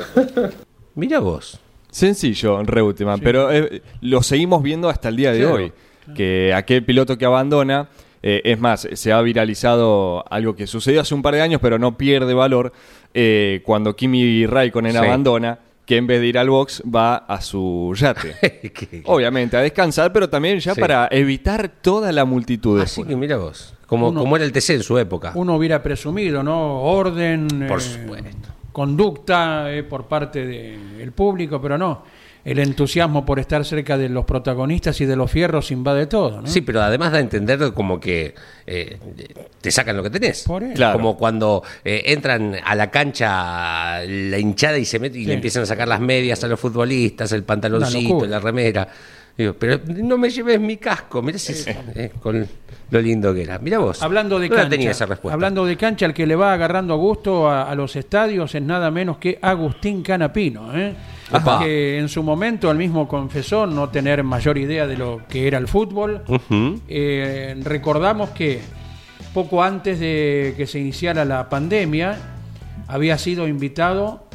[0.95, 1.61] Mira vos.
[1.99, 5.73] Sencillo, Reutemann, pero eh, lo seguimos viendo hasta el día de Claro, hoy.
[6.15, 7.89] Que aquel piloto que abandona,
[8.23, 11.79] eh, es más, se ha viralizado algo que sucedió hace un par de años, pero
[11.79, 12.73] no pierde valor,
[13.15, 14.99] eh, cuando Kimi Raikkonen Sí.
[14.99, 18.35] abandona, que en vez de ir al box va a su yate.
[19.07, 20.81] Obviamente, a descansar, pero también ya Sí.
[20.81, 22.77] para evitar toda la multitud.
[22.79, 23.75] de Así que mira vos.
[23.87, 25.33] Como, Uno- como era el TC en su época.
[25.35, 26.83] Uno hubiera presumido, ¿no?
[26.83, 28.49] Orden, Por eh, supuesto.
[28.79, 32.05] Conducta eh, por parte del público, pero no.
[32.45, 36.47] El entusiasmo por estar cerca de los protagonistas y de los fierros invade todo, ¿no?
[36.47, 38.35] Sí, pero además da a entender como que
[38.67, 38.97] eh,
[39.61, 40.45] te sacan lo que tenés.
[40.45, 40.75] Por eso.
[40.75, 40.97] Claro.
[40.97, 45.29] Como cuando eh, entran a la cancha la hinchada y se meten y Sí.
[45.29, 48.87] le empiezan a sacar las medias a los futbolistas, el pantaloncito, la remera.
[49.39, 51.23] Digo, pero no me lleves mi casco.
[51.23, 51.53] Mirá si
[51.95, 52.45] eh, con
[52.91, 53.61] lo lindo que era.
[53.61, 54.03] Mira vos.
[54.03, 55.33] Hablando de no cancha, tenía esa respuesta.
[55.33, 58.91] hablando de cancha, el que le va agarrando gusto a, a los estadios es nada
[58.91, 60.93] menos que Agustín Canapino, ¿eh?
[61.61, 65.59] Que en su momento él mismo confesó no tener mayor idea de lo que era
[65.59, 66.23] el fútbol.
[66.89, 68.61] Eh, recordamos que
[69.35, 72.17] poco antes de que se iniciara la pandemia
[72.89, 74.27] había sido invitado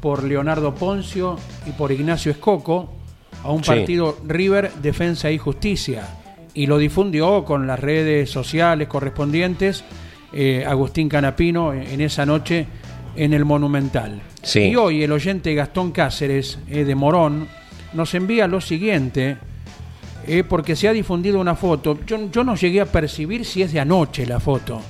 [0.00, 2.94] por Leonardo Poncio y por Ignacio Escoco
[3.42, 3.70] a un Sí.
[3.70, 6.08] partido River Defensa y Justicia
[6.54, 9.84] y lo difundió con las redes sociales correspondientes
[10.32, 12.66] eh, Agustín Canapino en, esa noche
[13.16, 14.20] en el Monumental.
[14.42, 14.60] Sí.
[14.60, 17.48] Y hoy el oyente Gastón Cáceres eh, de Morón
[17.94, 19.38] nos envía lo siguiente,
[20.26, 23.72] eh, porque se ha difundido una foto, yo, yo no llegué a percibir si es
[23.72, 24.82] de anoche la foto,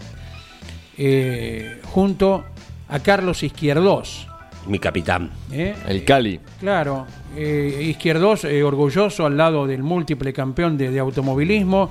[0.97, 2.45] eh, junto
[2.89, 4.27] a Carlos Izquierdos.
[4.67, 5.31] Mi capitán.
[5.53, 5.75] ¿eh?
[5.87, 6.41] El Cali.
[6.61, 11.91] Claro, eh, Izquierdos, eh, orgulloso al lado del múltiple campeón de, de automovilismo,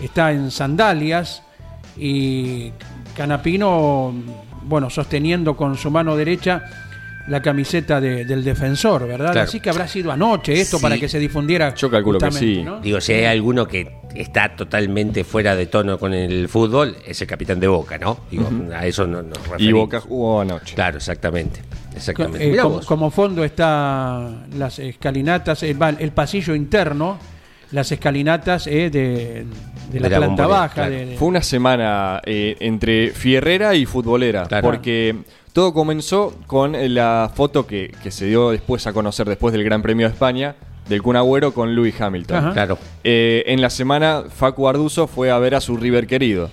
[0.00, 1.42] está en sandalias
[1.96, 2.72] y
[3.16, 4.12] Canapino,
[4.62, 6.62] bueno, sosteniendo con su mano derecha
[7.28, 9.32] la camiseta de- del defensor, ¿verdad?
[9.32, 9.48] Claro.
[9.48, 10.82] Así que habrá sido anoche esto Sí.
[10.82, 11.74] para que se difundiera.
[11.74, 12.62] Yo calculo que sí.
[12.62, 12.80] ¿no?
[12.80, 17.26] Digo, si hay alguno que está totalmente fuera de tono con el fútbol, es el
[17.26, 18.20] capitán de Boca, ¿no?
[18.30, 19.60] Digo, a eso no nos referimos.
[19.60, 20.74] Y Boca jugó anoche.
[20.74, 21.60] Claro, exactamente.
[21.94, 22.52] Exactamente.
[22.54, 27.18] Eh, como, fondo está las escalinatas, eh, va, el pasillo interno,
[27.70, 29.46] las escalinatas eh, de,
[29.90, 30.74] de la, De la planta baja.
[30.74, 30.90] claro.
[30.90, 34.62] de- de- Fue una semana eh, entre fierrera y futbolera, Claro.
[34.64, 35.16] porque
[35.52, 39.64] todo comenzó con eh, la foto que, que se dio después a conocer después del
[39.64, 40.54] Gran Premio de España
[40.88, 42.36] del Kun Agüero con Lewis Hamilton.
[42.36, 42.52] Ajá.
[42.52, 42.78] Claro.
[43.02, 46.50] Eh, en la semana, Facu Arduzo fue a ver a su River querido.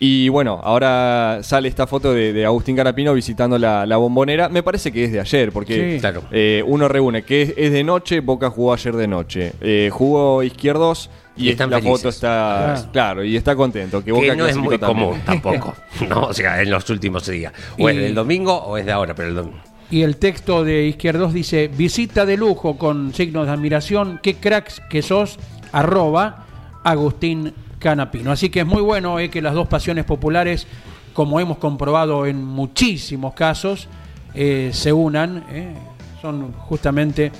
[0.00, 4.48] Y bueno, ahora sale esta foto de, de Agustín Carapino visitando la, la bombonera.
[4.48, 6.00] Me parece que es de ayer, porque Sí.
[6.00, 6.22] Claro.
[6.30, 9.52] eh, uno reúne que es, es de noche, Boca jugó ayer de noche.
[9.60, 11.98] Eh, jugó Izquierdos y, Y están la felices.
[12.00, 12.74] foto está.
[12.74, 12.88] Ah.
[12.92, 14.04] Claro, y está contento.
[14.04, 15.08] Que, Boca que no es muy también.
[15.08, 15.74] común tampoco,
[16.08, 16.20] ¿no?
[16.26, 17.52] O sea, en los últimos días.
[17.76, 19.58] O es del domingo o es de ahora, pero el domingo.
[19.90, 24.82] Y el texto de Izquierdos dice, visita de lujo con signos de admiración, qué cracks
[24.90, 25.38] que sos,
[25.72, 26.44] arroba
[26.84, 28.30] Agustín Canapino.
[28.30, 30.66] Así que es muy bueno eh, que las dos pasiones populares,
[31.14, 33.88] como hemos comprobado en muchísimos casos,
[34.34, 35.44] eh, se unan.
[35.50, 35.74] eh.
[36.20, 37.30] Son justamente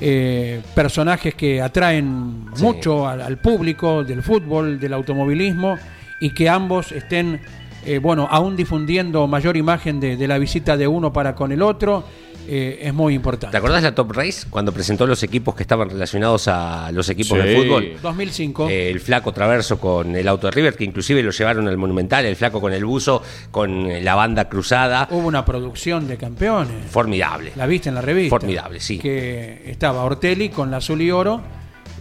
[0.00, 2.62] eh, personajes que atraen Sí.
[2.62, 5.76] mucho al, al público del fútbol, del automovilismo,
[6.20, 7.40] y que ambos estén,
[7.86, 11.62] eh, bueno, aún difundiendo mayor imagen de, de la visita de uno para con el
[11.62, 12.04] otro,
[12.46, 13.56] eh, es muy ¿Te importante.
[13.56, 17.54] acordás la Top Race cuando presentó los equipos que estaban relacionados a los equipos de
[17.56, 17.62] Sí.
[17.62, 17.92] fútbol?
[18.02, 18.68] 2005.
[18.68, 22.26] Eh, el flaco Traverso con el auto de River, que inclusive lo llevaron al Monumental,
[22.26, 25.08] el flaco con el buzo, con la banda cruzada.
[25.10, 26.90] Hubo una producción de campeones.
[26.90, 27.52] Formidable.
[27.56, 28.36] La viste en la revista.
[28.38, 28.98] Formidable, sí.
[28.98, 31.40] Que estaba Ortelli con la azul y oro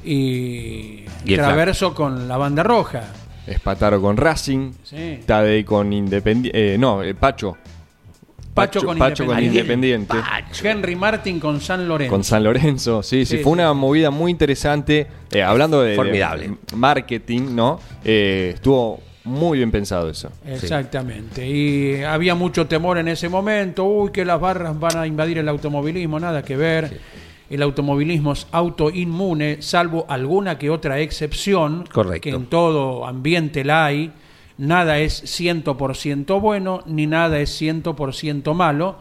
[0.03, 3.03] y, Y el Traverso con la banda roja.
[3.47, 4.71] Espataro con Racing.
[4.83, 5.19] Sí.
[5.25, 6.77] Tadei con Independiente.
[6.77, 7.57] no, eh, Pacho.
[8.53, 10.15] Pacho con Pacho con Independiente.
[10.15, 10.67] Pacho.
[10.67, 12.11] Henry Martin con San Lorenzo.
[12.11, 13.77] Con San Lorenzo, sí, sí, Sí, fue sí, una sí.
[13.77, 15.07] movida muy interesante.
[15.31, 16.51] eh, hablando de, de Formidable.
[16.75, 17.79] marketing, ¿no?
[18.05, 20.29] Eh, estuvo muy bien pensado eso.
[20.45, 21.47] Exactamente.
[21.47, 23.85] Y había mucho temor en ese momento.
[23.85, 26.19] Uy, que las barras van a invadir el automovilismo.
[26.19, 26.99] Nada que ver.
[27.53, 31.85] El automovilismo es autoinmune, salvo alguna que otra excepción.
[31.91, 32.23] Correcto.
[32.23, 34.11] Que en todo ambiente la hay.
[34.57, 38.95] Nada es 100% bueno, ni nada es 100% malo.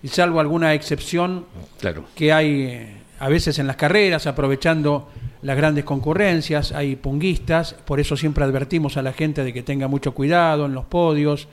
[0.00, 1.46] Y salvo alguna excepción
[1.80, 2.04] Claro.
[2.14, 5.08] que hay eh, a veces en las carreras, aprovechando
[5.42, 9.88] las grandes concurrencias, hay punguistas, por eso siempre advertimos a la gente de que tenga
[9.88, 11.48] mucho cuidado en los podios.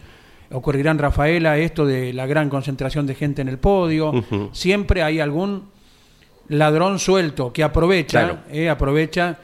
[0.51, 4.13] Ocurrirá en Rafaela esto de la gran concentración de gente en el podio.
[4.51, 5.73] Siempre hay algún
[6.49, 8.37] ladrón suelto que aprovecha, Claro.
[8.51, 9.37] eh, aprovecha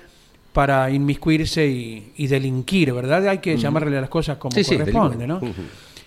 [0.54, 3.28] para inmiscuirse y, y delinquir, ¿verdad?
[3.28, 5.40] Hay que llamarle a las cosas como Sí, sí, corresponde, ¿no?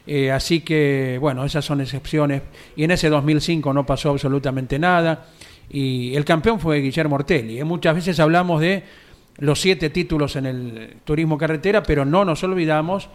[0.06, 2.42] Eh, así que, bueno, esas son excepciones.
[2.76, 5.26] Y en ese 2005 no pasó absolutamente nada.
[5.70, 7.58] Y el campeón fue Guillermo Ortelli.
[7.58, 8.82] Eh, Muchas veces hablamos de
[9.38, 13.08] los siete títulos en el turismo carretera, pero no nos olvidamos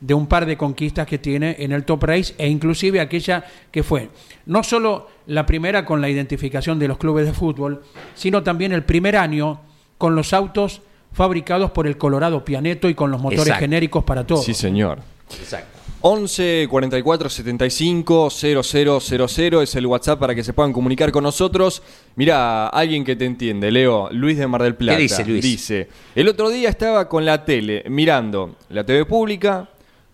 [0.00, 3.82] de un par de conquistas que tiene en el Top Race e inclusive aquella que
[3.82, 4.08] fue
[4.46, 7.82] no solo la primera con la identificación de los clubes de fútbol,
[8.14, 9.60] sino también el primer año
[9.98, 10.82] con los autos
[11.12, 13.60] fabricados por el Colorado Pianeto y con los motores Exacto.
[13.60, 14.44] genéricos para todos.
[14.44, 14.98] Sí, señor.
[15.38, 15.78] Exacto.
[16.02, 21.82] 11 44 75 0000 es el WhatsApp para que se puedan comunicar con nosotros.
[22.16, 24.98] Mira, alguien que te entiende, Leo, Luis de Mar del Plata.
[24.98, 25.42] dice, Luis?
[25.42, 29.68] Dice, el otro día estaba con la tele, mirando la TV pública,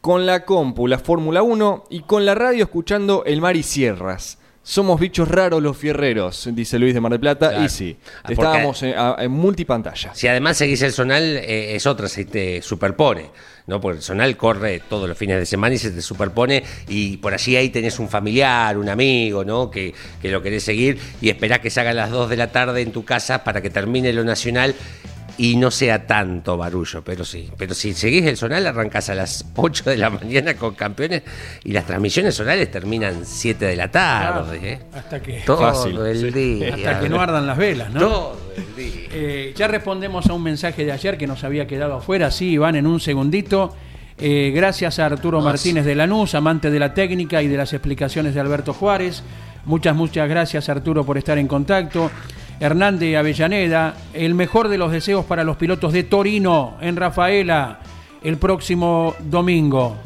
[0.07, 4.39] con la compu, la Fórmula 1 y con la radio escuchando El Mar y Sierras.
[4.63, 7.49] Somos bichos raros los fierreros, dice Luis de Mar del Plata.
[7.49, 7.65] Claro.
[7.65, 10.15] Y sí, Ah, porque- estábamos en, a- en multipantalla.
[10.15, 13.31] Si además seguís el Zonal, eh, es otra, se te superpone,
[13.67, 13.81] ¿no?
[13.81, 17.35] Porque el Zonal corre todos los fines de semana y se te superpone y por
[17.35, 19.73] allí ahí tenés un familiar, un amigo, ¿no?
[19.73, 19.93] Que,
[20.23, 22.93] que lo querés seguir y esperás que se hagan las 2 de la tarde en
[22.93, 24.73] tu casa para que termine lo nacional.
[25.39, 27.51] Y no sea tanto barullo, pero sí.
[27.57, 31.23] Pero si seguís el zonal, arrancas a las 8 de la mañana con campeones
[31.65, 34.59] y las transmisiones zonales terminan 7 de la tarde.
[34.63, 34.79] ¿eh?
[34.95, 36.31] Hasta que, Todo Fácil, el sí.
[36.31, 36.75] día.
[36.75, 38.01] hasta que no ardan las velas, ¿no?
[38.01, 39.09] Todo el día.
[39.13, 42.31] Eh, ya respondemos a un mensaje de ayer que nos había quedado afuera.
[42.31, 43.75] Sí, Iván, en un segundito.
[44.19, 48.35] Eh, gracias a Arturo Martínez de Lanús, amante de la técnica y de las explicaciones
[48.35, 49.23] de Alberto Juárez.
[49.67, 52.11] Muchas, muchas gracias Arturo por estar en contacto.
[52.59, 57.81] Hernández Avellaneda, el mejor de los deseos para los pilotos de Torino en Rafaela
[58.23, 59.97] el próximo domingo.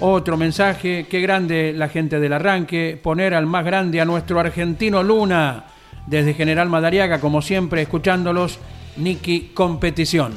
[0.00, 5.02] Otro mensaje, qué grande la gente del arranque, poner al más grande a nuestro argentino
[5.02, 5.64] Luna,
[6.06, 8.58] desde General Madariaga, como siempre, escuchándolos,
[8.96, 10.32] Niki Competición.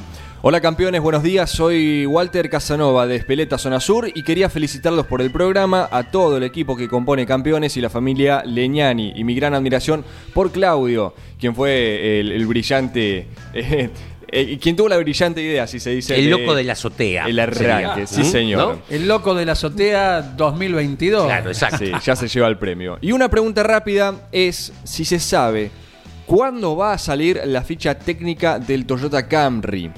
[0.46, 1.48] Hola campeones, buenos días.
[1.48, 6.36] Soy Walter Casanova de Espeleta Zona Sur y quería felicitarlos por el programa, a todo
[6.36, 11.14] el equipo que compone campeones y la familia Leñani y mi gran admiración por Claudio,
[11.40, 13.88] quien fue el, el brillante, eh,
[14.28, 16.14] eh, quien tuvo la brillante idea, si se dice.
[16.14, 17.24] El loco de la azotea.
[17.24, 18.06] El arranque, sería.
[18.06, 18.24] sí ¿Mm?
[18.24, 18.74] señor.
[18.74, 18.82] ¿No?
[18.90, 21.24] El loco de la azotea 2022.
[21.24, 21.78] Claro, exacto.
[21.78, 22.98] Sí, ya se lleva el premio.
[23.00, 25.70] Y una pregunta rápida es si se sabe
[26.26, 29.90] cuándo va a salir la ficha técnica del Toyota Camry.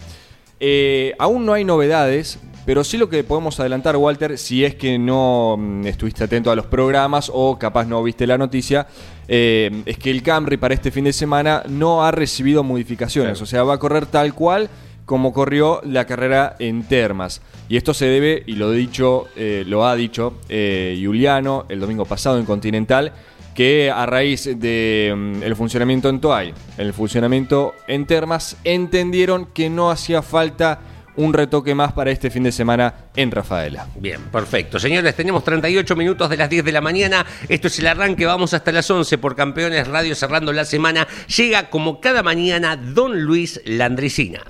[0.61, 4.99] Eh, aún no hay novedades, pero sí lo que podemos adelantar, Walter, si es que
[4.99, 8.87] no mm, estuviste atento a los programas o capaz no viste la noticia,
[9.29, 13.47] eh, es que el Camry para este fin de semana no ha recibido modificaciones, o
[13.47, 14.69] sea, va a correr tal cual
[15.07, 17.41] como corrió la carrera en Termas.
[17.69, 22.05] Y esto se debe, y lo, dicho, eh, lo ha dicho eh, Juliano el domingo
[22.05, 23.13] pasado en Continental,
[23.57, 30.21] que a raíz del funcionamiento en Toay, el funcionamiento en Termas, entendieron que no hacía
[30.23, 30.79] falta
[31.17, 33.89] un retoque más para este fin de semana en Rafaela.
[33.97, 34.79] Bien, perfecto.
[34.79, 37.25] Señores, tenemos 38 minutos de las 10 de la mañana.
[37.49, 38.27] Esto es el arranque.
[38.27, 41.09] Vamos hasta las 11 por Campeones Radio cerrando la semana.
[41.35, 44.43] Llega como cada mañana Don Luis Landricina.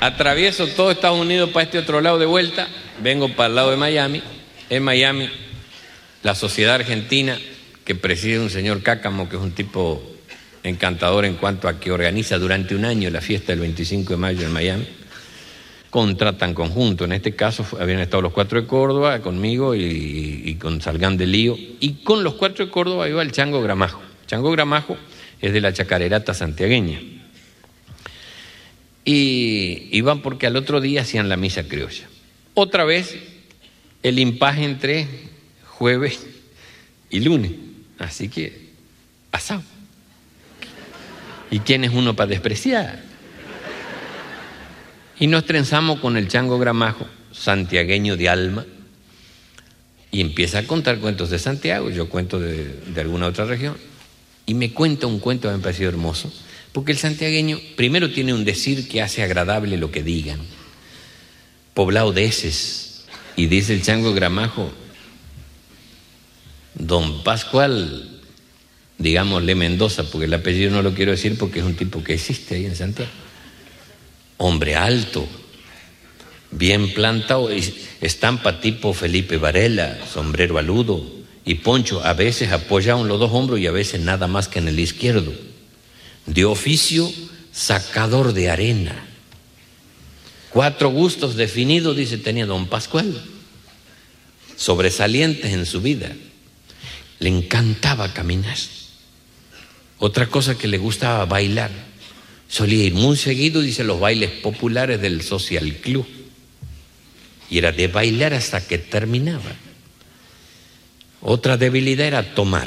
[0.00, 2.68] Atravieso todo Estados Unidos para este otro lado de vuelta,
[3.02, 4.22] vengo para el lado de Miami.
[4.70, 5.28] En Miami,
[6.22, 7.38] la sociedad argentina
[7.84, 10.02] que preside un señor Cácamo, que es un tipo
[10.62, 14.46] encantador en cuanto a que organiza durante un año la fiesta del 25 de mayo
[14.46, 14.86] en Miami,
[15.90, 17.04] contratan conjunto.
[17.04, 21.26] En este caso habían estado los cuatro de Córdoba conmigo y, y con Salgán de
[21.26, 21.56] Lío.
[21.80, 24.00] Y con los cuatro de Córdoba iba el Chango Gramajo.
[24.26, 24.96] Chango Gramajo
[25.40, 27.00] es de la chacarerata santiagueña.
[29.04, 32.08] Y iban porque al otro día hacían la misa criolla.
[32.54, 33.16] Otra vez
[34.02, 35.06] el impaje entre
[35.64, 36.26] jueves
[37.10, 37.52] y lunes.
[38.02, 38.70] Así que,
[39.30, 39.62] asado.
[41.50, 43.00] ¿Y quién es uno para despreciar?
[45.18, 48.66] Y nos trenzamos con el chango gramajo, santiagueño de alma,
[50.10, 53.76] y empieza a contar cuentos de Santiago, yo cuento de, alguna otra región,
[54.46, 56.32] y me cuenta un cuento que me ha parecido hermoso,
[56.72, 60.40] porque el santiagueño primero tiene un decir que hace agradable lo que digan,
[61.72, 62.30] poblado de
[63.36, 64.72] y dice el chango gramajo,
[66.82, 68.08] don Pascual,
[68.98, 72.56] digámosle Mendoza, porque el apellido no lo quiero decir porque es un tipo que existe
[72.56, 73.10] ahí en Santiago,
[74.36, 75.26] hombre alto,
[76.50, 77.50] bien plantado,
[78.00, 81.08] estampa tipo Felipe Varela, sombrero aludo
[81.44, 84.58] y poncho, a veces apoyado en los dos hombros y a veces nada más que
[84.58, 85.32] en el izquierdo.
[86.26, 87.10] De oficio,
[87.52, 89.06] sacador de arena.
[90.50, 93.20] Cuatro gustos definidos, dice, tenía don Pascual,
[94.56, 96.12] sobresalientes en su vida.
[97.22, 98.56] Le encantaba caminar.
[99.98, 101.70] Otra cosa que le gustaba bailar.
[102.48, 106.04] Solía ir muy seguido, dice, los bailes populares del Social Club.
[107.48, 109.52] Y era de bailar hasta que terminaba.
[111.20, 112.66] Otra debilidad era tomar.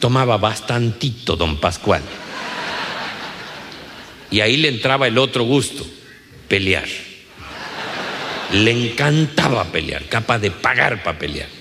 [0.00, 2.02] Tomaba bastantito don Pascual.
[4.30, 5.86] Y ahí le entraba el otro gusto,
[6.46, 6.88] pelear.
[8.52, 11.59] Le encantaba pelear, capaz de pagar para pelear.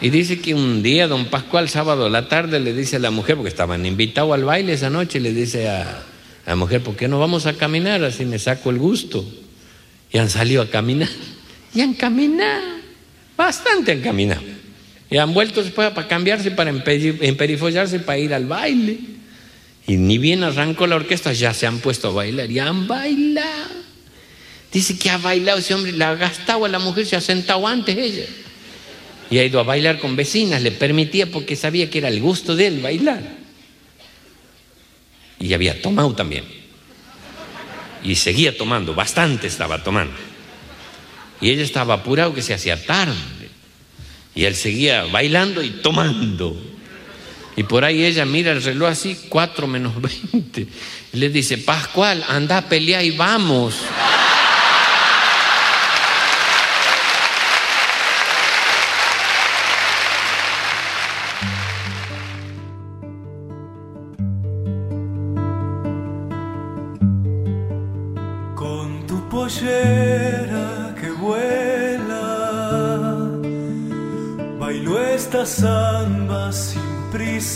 [0.00, 3.10] Y dice que un día don Pascual, sábado a la tarde, le dice a la
[3.10, 6.04] mujer, porque estaban invitados al baile esa noche, le dice a,
[6.46, 8.02] la mujer, ¿por qué no vamos a caminar?
[8.04, 9.24] Así me saco el gusto.
[10.12, 11.08] Y han salido a caminar.
[11.74, 12.78] Y han caminado.
[13.36, 14.40] Bastante han caminado.
[15.10, 18.98] Y han vuelto después para cambiarse, para empe- emperifollarse, para ir al baile.
[19.86, 22.50] Y ni bien arrancó la orquesta, ya se han puesto a bailar.
[22.50, 23.74] Y han bailado.
[24.72, 27.66] Dice que ha bailado ese hombre, la ha gastado a la mujer, se ha sentado
[27.66, 28.24] antes ella.
[29.30, 32.56] Y ha ido a bailar con vecinas, le permitía porque sabía que era el gusto
[32.56, 33.22] de él bailar.
[35.38, 36.44] Y había tomado también.
[38.02, 40.14] Y seguía tomando, bastante estaba tomando.
[41.40, 43.14] Y ella estaba apurado que se hacía tarde.
[44.34, 46.56] Y él seguía bailando y tomando.
[47.56, 50.66] Y por ahí ella mira el reloj así, 4 menos 20.
[51.12, 53.74] Y le dice, Pascual, anda a pelear y vamos.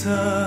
[0.02, 0.41] sun.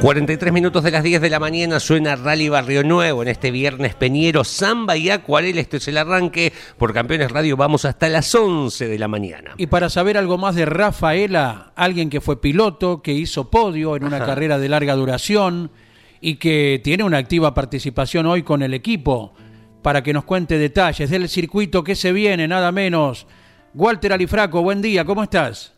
[0.00, 3.96] 43 minutos de las 10 de la mañana suena Rally Barrio Nuevo en este viernes
[3.96, 5.60] peñero, samba y acuarela.
[5.60, 6.52] Esto es el arranque.
[6.76, 9.54] Por Campeones Radio vamos hasta las 11 de la mañana.
[9.56, 14.04] Y para saber algo más de Rafaela, alguien que fue piloto, que hizo podio en
[14.04, 14.26] una Ajá.
[14.26, 15.72] carrera de larga duración
[16.20, 19.34] y que tiene una activa participación hoy con el equipo,
[19.82, 23.26] para que nos cuente detalles del circuito que se viene, nada menos.
[23.74, 25.74] Walter Alifraco, buen día, ¿cómo estás?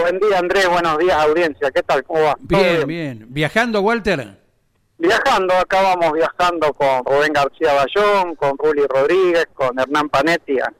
[0.00, 0.68] Buen día, Andrés.
[0.68, 1.70] Buenos días, audiencia.
[1.70, 2.04] ¿Qué tal?
[2.04, 2.34] ¿Cómo va?
[2.34, 3.26] ¿Todo Bien, bien.
[3.30, 4.38] ¿Viajando, Walter?
[4.98, 10.70] Viajando, acá vamos viajando con Rubén García Bayón, con Ruli Rodríguez, con Hernán Panetti a,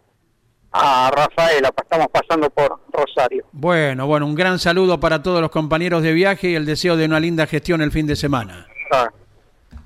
[0.72, 1.72] a Rafaela.
[1.74, 3.46] Estamos pasando por Rosario.
[3.52, 7.06] Bueno, bueno, un gran saludo para todos los compañeros de viaje y el deseo de
[7.06, 8.66] una linda gestión el fin de semana.
[8.92, 9.10] Ah,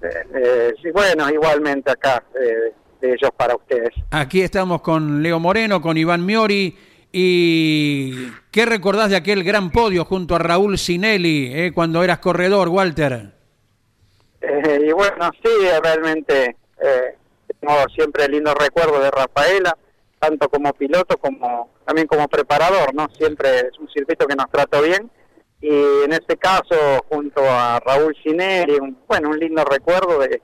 [0.03, 3.91] eh, eh, sí, bueno, igualmente acá, eh, de ellos para ustedes.
[4.11, 6.76] Aquí estamos con Leo Moreno, con Iván Miori.
[7.13, 12.69] ¿Y qué recordás de aquel gran podio junto a Raúl Sinelli eh, cuando eras corredor,
[12.69, 13.33] Walter?
[14.41, 15.51] Eh, y bueno, sí,
[15.83, 17.17] realmente eh,
[17.61, 19.77] tengo siempre lindos recuerdos de Rafaela,
[20.19, 23.09] tanto como piloto como también como preparador, ¿no?
[23.19, 25.11] Siempre es un circuito que nos trató bien.
[25.61, 30.41] Y en este caso, junto a Raúl Sineri, un, bueno, un lindo recuerdo de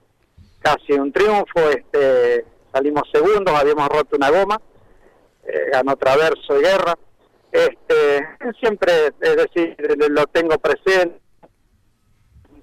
[0.58, 1.70] casi un triunfo.
[1.70, 4.60] Este, salimos segundos, habíamos roto una goma,
[5.46, 6.94] eh, ganó Traverso y Guerra.
[7.52, 8.26] Este,
[8.60, 9.76] siempre, es decir,
[10.10, 11.20] lo tengo presente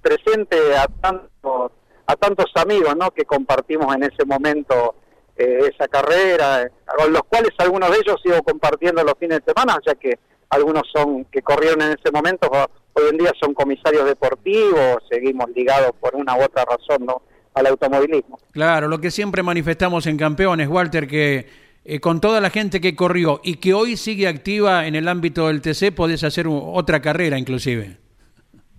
[0.01, 1.71] presente a tantos
[2.05, 3.11] a tantos amigos ¿no?
[3.11, 4.95] que compartimos en ese momento
[5.38, 9.79] eh, esa carrera, con los cuales algunos de ellos sigo compartiendo los fines de semana,
[9.86, 10.19] ya que
[10.49, 12.49] algunos son que corrieron en ese momento,
[12.93, 17.23] hoy en día son comisarios deportivos, seguimos ligados por una u otra razón ¿no?
[17.53, 18.38] al automovilismo.
[18.51, 21.47] Claro, lo que siempre manifestamos en Campeones, Walter, que
[21.86, 25.47] eh, con toda la gente que corrió y que hoy sigue activa en el ámbito
[25.47, 27.97] del TC, podés hacer u- otra carrera inclusive.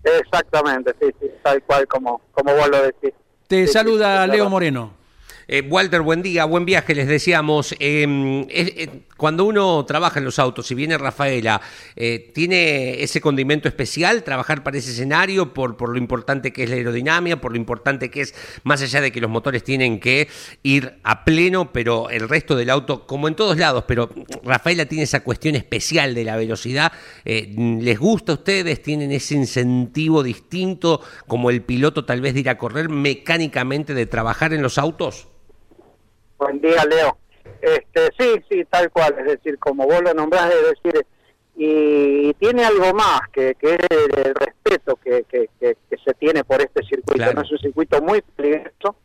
[0.02, 3.12] Exactamente, sí, sí, tal cual como, como vos lo decís.
[3.48, 4.50] Te Sí, saluda sí, Leo.
[4.50, 4.92] Moreno.
[5.46, 7.72] Eh, Walter, buen día, buen viaje, les decíamos.
[7.72, 11.60] Es- eh, cuando uno trabaja en los autos, si viene Rafaela,
[11.96, 16.70] eh, ¿tiene ese condimento especial trabajar para ese escenario por, por lo importante que es
[16.70, 18.34] la aerodinámica, por lo importante que es,
[18.64, 20.28] más allá de que los motores tienen que
[20.62, 24.10] ir a pleno, pero el resto del auto, como en todos lados, pero
[24.42, 26.92] Rafaela tiene esa cuestión especial de la velocidad.
[27.24, 28.82] ¿Les gusta a ustedes?
[28.82, 34.06] ¿Tienen ese incentivo distinto como el piloto tal vez de ir a correr mecánicamente, de
[34.06, 35.28] trabajar en los autos?
[36.44, 37.16] Buen día, Leo.
[37.62, 41.06] Este, sí, sí, tal cual, es decir, como vos lo nombrás, es decir,
[41.56, 46.12] y, y tiene algo más, que, que es el respeto que, que, que- que se
[46.14, 47.14] tiene por este circuito.
[47.14, 47.32] Claro.
[47.34, 47.40] ¿no?
[47.42, 48.96] Es un circuito muy peligroso,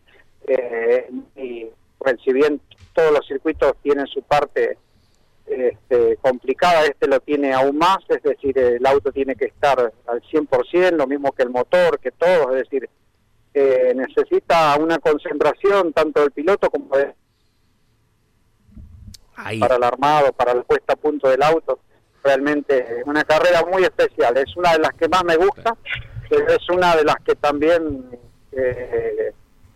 [0.48, 1.68] eh, y
[1.98, 2.60] pues, si bien
[2.94, 4.78] todos los circuitos tienen su parte
[5.46, 10.22] este, complicada, este lo tiene aún más, es decir, el auto tiene que estar al
[10.24, 12.90] 100%, lo mismo que el motor, que todo, es decir,
[13.54, 16.90] eh, necesita una concentración tanto del piloto como
[19.48, 21.80] de, para el armado, para la puesta a punto del auto.
[22.24, 25.76] Realmente es una carrera muy especial, es una de las que más me gusta,
[26.30, 28.06] pero es una de las que también
[28.52, 29.34] eh,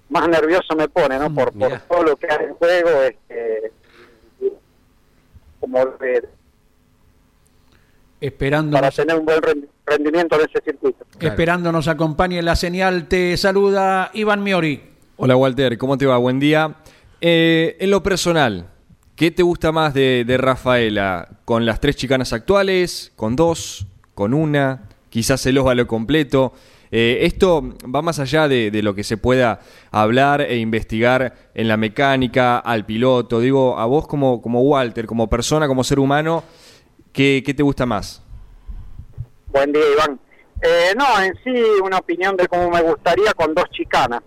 [0.10, 1.34] más nervioso me pone, ¿no?
[1.34, 3.72] Por, por todo lo que hay en juego, este,
[5.60, 6.28] como de,
[8.24, 9.42] Esperando para tener un buen
[9.86, 11.06] rendimiento en ese circuito.
[11.20, 14.82] Esperando nos acompañe la señal, te saluda Iván Miori.
[15.18, 16.18] Hola Walter, ¿cómo te va?
[16.18, 16.74] Buen día.
[17.20, 18.68] Eh, en lo personal,
[19.24, 21.30] ¿qué te gusta más de, Rafaela?
[21.46, 23.14] ¿Con las tres chicanas actuales?
[23.16, 23.88] ¿Con dos?
[24.16, 24.90] ¿Con una?
[25.10, 26.52] Quizás el óvalo completo.
[26.92, 29.62] Eh, esto va más allá de, lo que se pueda
[29.92, 33.40] hablar e investigar en la mecánica, al piloto.
[33.40, 36.44] Digo, a vos como, como Walter, como persona, como ser humano,
[37.14, 38.22] ¿qué, te gusta más?
[39.54, 40.20] Buen día, Iván.
[40.66, 41.52] Eh, no, en sí
[41.84, 44.22] una opinión de cómo me gustaría con dos chicanas.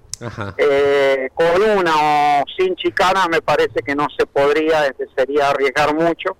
[0.56, 5.94] Eh, con una o sin chicanas me parece que no se podría, este, sería arriesgar
[5.94, 6.36] mucho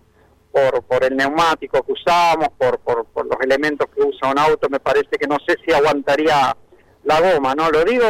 [0.51, 4.69] por, por el neumático que usamos, por, por, por, los elementos que usa un auto,
[4.71, 6.57] me parece que no sé si aguantaría
[7.05, 7.71] la goma, ¿no?
[7.71, 8.07] Lo digo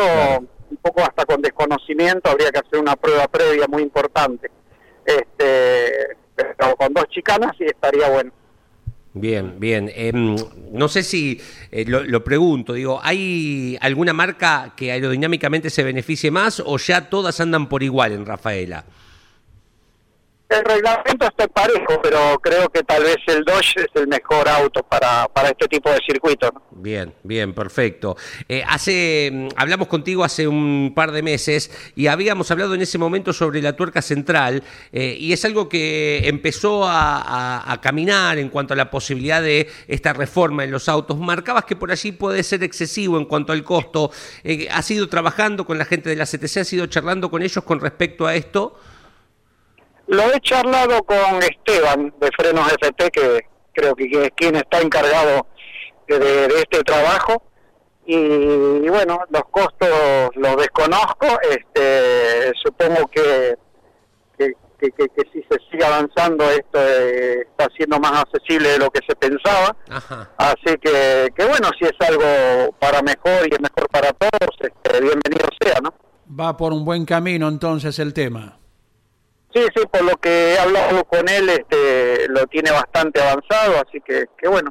[0.70, 4.50] un poco hasta con desconocimiento, habría que hacer una prueba previa muy importante.
[5.04, 8.32] Este, pero con dos chicanas sí estaría bueno.
[9.18, 9.90] Bien, bien.
[9.94, 10.36] Em,
[10.72, 11.40] no sé si
[11.72, 17.08] eh, lo, lo, pregunto, digo, ¿hay alguna marca que aerodinámicamente se beneficie más o ya
[17.08, 18.84] todas andan por igual en Rafaela?
[20.48, 24.80] El reglamento está parejo, pero creo que tal vez el Dodge es el mejor auto
[24.84, 26.50] para, para este tipo de circuitos.
[26.70, 28.16] Bien, bien, perfecto.
[28.48, 32.96] Eh, hace, mm, hablamos contigo hace un par de meses y habíamos hablado en ese
[32.96, 38.72] momento sobre la tuerca central eh, y es algo que empezó a, caminar en cuanto
[38.74, 41.18] a la posibilidad de esta reforma en los autos.
[41.18, 44.10] Marcabas que por allí puede ser excesivo en cuanto al costo.
[44.44, 46.58] Eh, ¿Has ido trabajando con la gente de la CTC?
[46.58, 48.78] ¿Has ido charlando con ellos con respecto a esto?
[50.08, 55.46] Lo he charlado con Esteban de Frenos FT, que creo que es quien está encargado
[56.06, 57.42] de, este trabajo.
[58.06, 61.26] Y, bueno, los costos los desconozco.
[61.50, 63.56] Este, supongo que,
[64.38, 64.54] que,
[65.32, 69.74] si se sigue avanzando esto eh, está siendo más accesible de lo que se pensaba.
[70.36, 75.00] Así que, que bueno, si es algo para mejor y es mejor para todos, este,
[75.00, 75.92] bienvenido sea, ¿no?
[76.28, 78.58] Va por un buen camino entonces el tema.
[79.56, 84.02] Sí, sí, por lo que he hablado con él, este, lo tiene bastante avanzado, así
[84.06, 84.70] que, que bueno,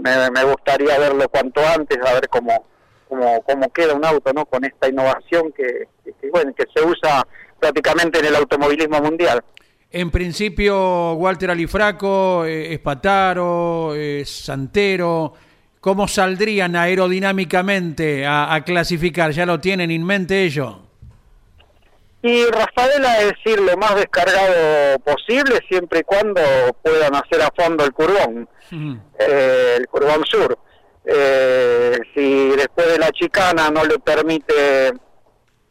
[0.00, 2.66] me, gustaría verlo cuanto antes, a ver cómo,
[3.08, 4.46] cómo, cómo queda un auto, ¿no?
[4.46, 5.86] Con esta innovación que,
[6.32, 7.24] bueno, que se usa
[7.60, 9.44] prácticamente en el automovilismo mundial.
[9.92, 15.34] En principio, Walter Alifraco, eh, Espataro, Santero,
[15.78, 19.30] ¿cómo saldrían aerodinámicamente a clasificar?
[19.30, 20.78] ¿Ya lo tienen en mente ellos?
[22.26, 26.40] Y Rafaela es decir lo más descargado posible siempre y cuando
[26.82, 28.48] puedan hacer a fondo el curbón,
[29.18, 30.58] eh, el curbón sur.
[31.04, 34.94] Eh, si después de la chicana no le permite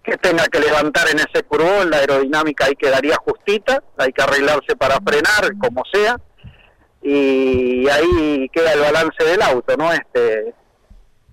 [0.03, 4.75] que tenga que levantar en ese curbón, la aerodinámica ahí quedaría justita, hay que arreglarse
[4.75, 6.21] para frenar, como sea,
[7.01, 9.91] y ahí queda el balance del auto, ¿no?
[9.91, 10.53] Este,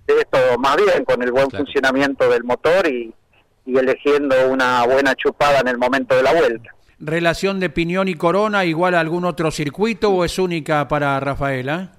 [0.07, 3.13] esto más bien con el buen funcionamiento del motor y,
[3.71, 6.71] y eligiendo una buena chupada en el momento de la vuelta.
[6.99, 11.93] ¿Relación de Piñón y Corona igual a algún otro circuito o es única para Rafaela?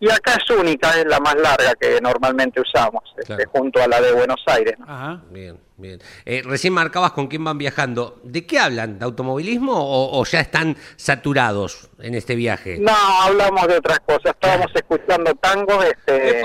[0.00, 4.00] Y acá es única, es la más larga que normalmente usamos, este, junto a la
[4.00, 4.74] de Buenos Aires.
[4.86, 5.22] Ajá.
[5.30, 6.00] Bien, bien.
[6.24, 8.20] Eh, recién marcabas con quién van viajando.
[8.24, 8.98] ¿De qué hablan?
[8.98, 12.78] ¿De automovilismo o, ya están saturados en este viaje?
[12.80, 12.92] No,
[13.22, 14.32] hablamos de otras cosas.
[14.32, 16.42] Estábamos escuchando tango este,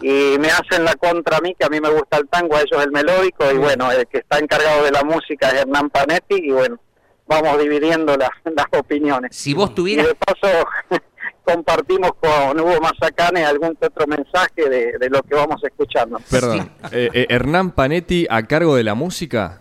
[0.00, 2.60] y me hacen la contra a mí, que a mí me gusta el tango, a
[2.60, 6.36] ellos el melódico, y bueno, el que está encargado de la música es Hernán Panetti,
[6.36, 6.78] y bueno,
[7.26, 8.30] vamos dividiendo las
[8.78, 9.36] opiniones.
[9.36, 10.06] Si vos tuvieras...
[10.06, 10.66] Y de paso
[11.44, 16.18] compartimos con Hugo Mazacane algún otro mensaje de, lo que vamos escuchando.
[16.30, 19.60] Perdón, eh, eh, Hernán Panetti a cargo de la música.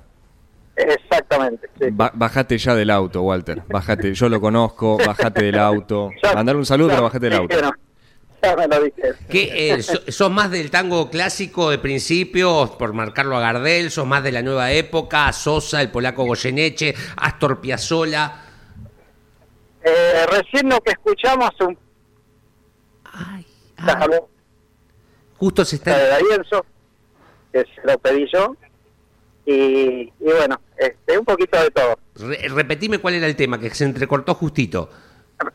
[0.76, 1.70] Exactamente.
[1.80, 1.88] Sí.
[1.92, 3.62] bájate ya del auto, Walter.
[3.68, 6.12] Bájate, yo lo conozco, bájate del auto.
[6.36, 7.56] Mandar un saludo, pero bájate del auto.
[8.42, 9.14] ya me lo dije.
[9.30, 13.92] ¿Qué, eh, ¿Sos más del tango clásico de principio, por marcarlo a Gardel?
[13.92, 15.32] ¿Sos más de la nueva época?
[15.34, 18.51] Sosa, el polaco Goyeneche, Astor Piazzolla.
[19.84, 21.78] Eh, recién lo que escuchamos un...
[23.06, 23.46] Ay,
[25.38, 25.98] Justo se está...
[25.98, 26.66] De Darienzo,
[27.52, 28.56] que se lo pedí yo.
[29.46, 31.98] Y, bueno, este, un poquito de todo.
[32.56, 34.90] repetime cuál era el tema, que se entrecortó justito.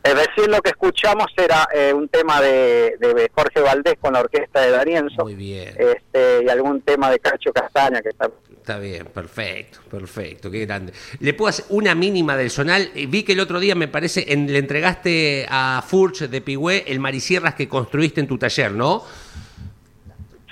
[0.03, 4.19] eh, recién lo que escuchamos era eh, un tema de, de Jorge Valdés con la
[4.19, 5.23] orquesta de Darienzo.
[5.23, 5.73] Muy bien.
[5.79, 8.29] Este, y algún tema de Cacho Castaña que está
[8.67, 10.91] Está bien, perfecto, perfecto, qué grande.
[11.21, 12.91] ¿Le puedo hacer una mínima del sonal?
[12.95, 16.83] Eh, Vi que el otro día, me parece, en- le entregaste a Furch de Pigüé
[16.87, 19.05] el Marisierras que construiste en tu taller, ¿no?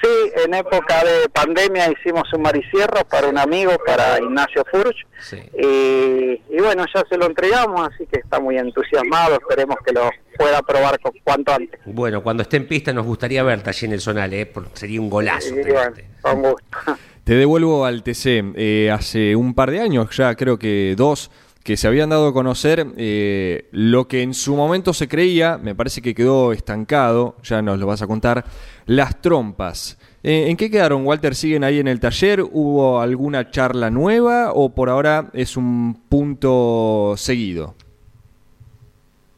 [0.01, 0.09] Sí,
[0.45, 4.95] en época de pandemia hicimos un maricierro para un amigo, para Ignacio Furch.
[5.20, 5.38] Sí.
[5.61, 9.34] Y, y bueno, ya se lo entregamos, así que está muy entusiasmado.
[9.36, 11.82] Esperemos que lo pueda probar con, cuanto antes.
[11.86, 14.45] Bueno, cuando esté en pista nos gustaría verte allí en el sonal, ¿eh?
[14.45, 15.53] Por- sería un golazo.
[15.53, 15.91] Bueno,
[16.22, 16.63] con gusto.
[17.26, 18.53] Te devuelvo al TC.
[18.55, 21.32] Eh, hace un par de años, ya creo que dos,
[21.63, 25.73] que se habían dado a conocer eh, lo que en su momento se creía, me
[25.73, 28.45] parece que quedó estancado, ya nos lo vas a contar,
[28.86, 29.97] las trompas.
[30.21, 31.34] Eh, ¿En qué quedaron, Walter?
[31.34, 32.43] ¿Siguen ahí en el taller?
[32.43, 37.73] ¿Hubo alguna charla nueva o por ahora es un punto seguido?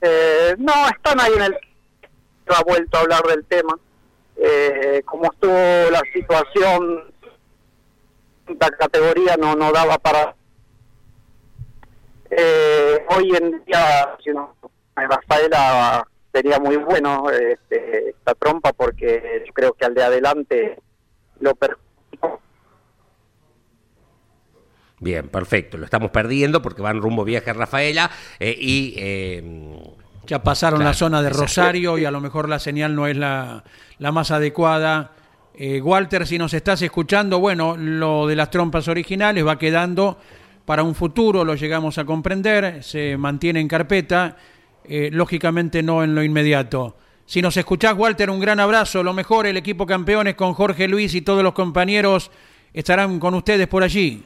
[0.02, 1.58] Eh, no, están ahí en el...
[2.48, 3.80] Ha vuelto a hablar del tema.
[5.06, 7.04] Como estuvo la situación,
[8.60, 10.36] la categoría no, no daba para...
[12.30, 14.54] Eh, hoy en día, si no,
[14.96, 20.80] Rafaela sería muy bueno este, esta trompa porque yo creo que al de adelante
[21.40, 22.42] lo perjudicó.
[25.00, 25.78] Bien, perfecto.
[25.78, 28.96] Lo estamos perdiendo porque van rumbo viaje a Rafaela eh, y...
[28.98, 29.94] eh,
[30.26, 31.30] Ya pasaron Claro, la zona de.
[31.30, 33.64] Rosario y a lo mejor la señal no es la,
[34.00, 35.12] la más adecuada.
[35.60, 40.20] Eh, Walter, si nos estás escuchando, bueno, lo de las trompas originales va quedando
[40.66, 44.38] para un futuro, lo llegamos a comprender, se mantiene en carpeta,
[44.84, 46.96] eh, lógicamente no en lo inmediato.
[47.26, 51.16] Si nos escuchás, Walter, un gran abrazo, lo mejor, el equipo campeones con Jorge Luis
[51.16, 52.30] y todos los compañeros
[52.72, 54.24] estarán con ustedes por allí.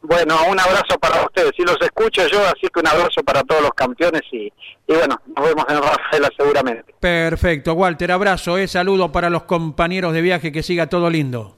[0.00, 1.50] Bueno, un abrazo para ustedes.
[1.56, 4.46] Si los escucho yo, así que un abrazo para todos los campeones y,
[4.86, 6.94] y bueno, nos vemos en Rafaela seguramente.
[7.00, 11.57] Perfecto, Walter, abrazo, eh, saludo para los compañeros de viaje, que siga todo lindo.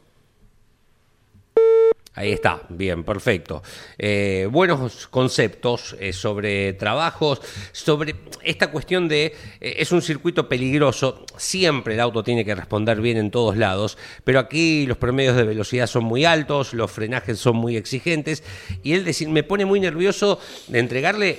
[2.12, 3.62] Ahí está, bien, perfecto.
[3.96, 7.40] Eh, buenos conceptos eh, sobre trabajos,
[7.70, 9.26] sobre esta cuestión de,
[9.60, 13.96] eh, es un circuito peligroso, siempre el auto tiene que responder bien en todos lados,
[14.24, 18.42] pero aquí los promedios de velocidad son muy altos, los frenajes son muy exigentes,
[18.82, 21.38] y él decir, me pone muy nervioso de entregarle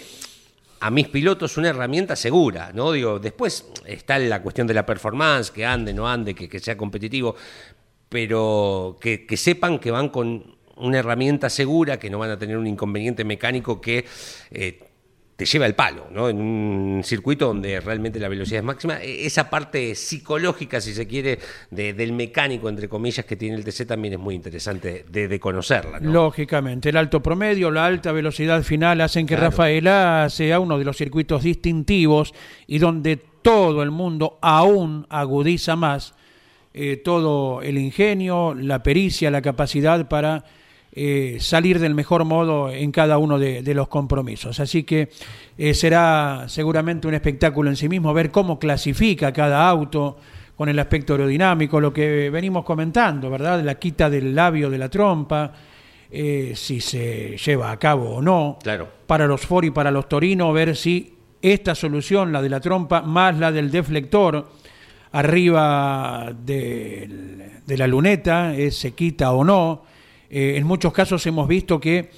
[0.79, 2.93] a mis pilotos una herramienta segura, ¿no?
[2.93, 7.35] Digo, después está la cuestión de la performance, que ande, no ande, que, sea competitivo,
[8.07, 12.67] pero que sepan que van con una herramienta segura, que no van a tener un
[12.67, 14.05] inconveniente mecánico que
[14.51, 14.79] eh,
[15.35, 16.29] te lleva el palo, ¿no?
[16.29, 19.01] En un circuito donde realmente la velocidad es máxima.
[19.01, 21.39] E- Esa parte psicológica, si se quiere,
[21.71, 25.39] de- del mecánico, entre comillas, que tiene el TC también es muy interesante de, de
[25.39, 26.11] conocerla, ¿no?
[26.11, 30.97] Lógicamente, el alto promedio, la alta velocidad final hacen que Rafaela sea uno de los
[30.97, 32.33] circuitos distintivos
[32.67, 36.13] y donde todo el mundo aún agudiza más
[36.75, 40.43] eh, todo el ingenio, la pericia, la capacidad para
[40.93, 44.59] eh, salir del mejor modo en cada uno de, de los compromisos.
[44.59, 45.09] Así que
[45.57, 50.17] eh, será seguramente un espectáculo en sí mismo ver cómo clasifica cada auto
[50.55, 53.63] con el aspecto aerodinámico, lo que venimos comentando, ¿verdad?
[53.63, 55.51] La quita del labio de la trompa,
[56.11, 58.59] eh, si se lleva a cabo o no.
[58.61, 58.87] Claro.
[59.07, 63.01] Para los Ford y para los Torino, ver si esta solución, la de la trompa,
[63.01, 64.49] más la del deflector,
[65.13, 67.07] arriba de
[67.65, 69.90] la luneta, eh, se quita o no.
[70.33, 72.09] Eh, en muchos casos hemos visto que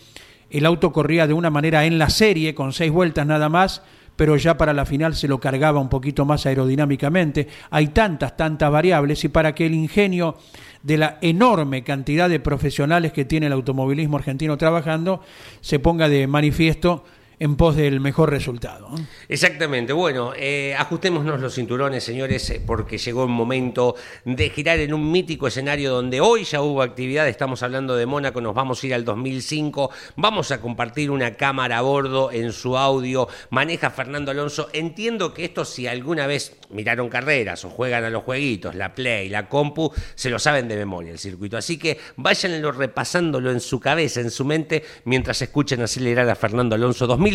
[0.51, 3.81] el auto corría de una manera en la serie, con seis vueltas nada más,
[4.15, 7.47] pero ya para la final se lo cargaba un poquito más aerodinámicamente.
[7.71, 10.37] Hay tantas, tantas variables y para que el ingenio
[10.83, 15.21] de la enorme cantidad de profesionales que tiene el automovilismo argentino trabajando
[15.61, 17.05] se ponga de manifiesto
[17.43, 18.89] en pos del mejor resultado.
[19.27, 19.91] Exactamente.
[19.91, 25.11] Bueno, eh, ajustémonos los cinturones, señores, eh, porque llegó el momento de girar en un
[25.11, 27.27] mítico escenario donde hoy ya hubo actividad.
[27.27, 29.91] Estamos hablando de Mónaco, nos vamos a ir al 2005.
[30.15, 33.27] Vamos a compartir una cámara a bordo en su audio.
[33.49, 34.69] Maneja Fernando Alonso.
[34.71, 39.27] Entiendo que esto, si alguna vez miraron carreras o juegan a los jueguitos, la Play,
[39.27, 41.57] la Compu, se lo saben de memoria el circuito.
[41.57, 46.75] Así que váyanlo repasándolo en su cabeza, en su mente, mientras escuchen acelerar a Fernando
[46.75, 47.32] Alonso 2005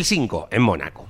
[0.51, 1.07] en Mónaco.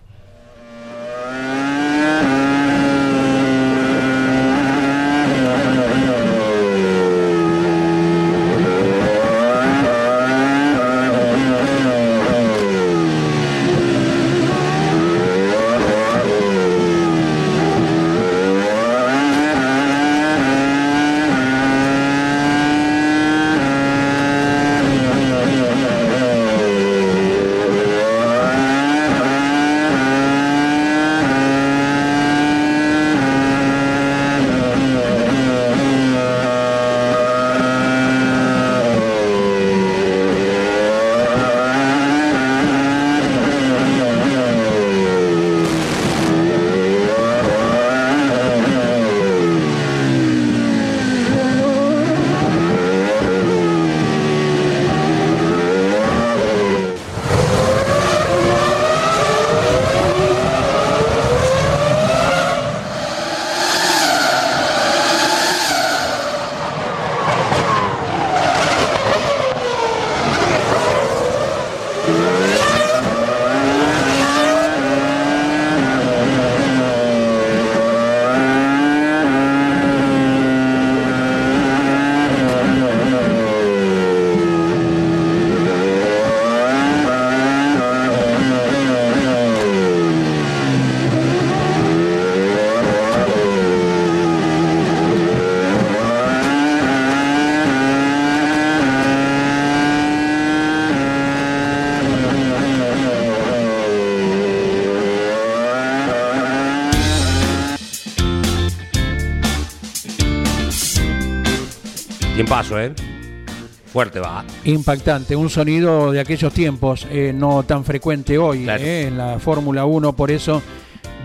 [114.66, 119.86] Impactante, un sonido de aquellos tiempos, eh, no tan frecuente hoy eh, en la Fórmula
[119.86, 120.62] 1, por eso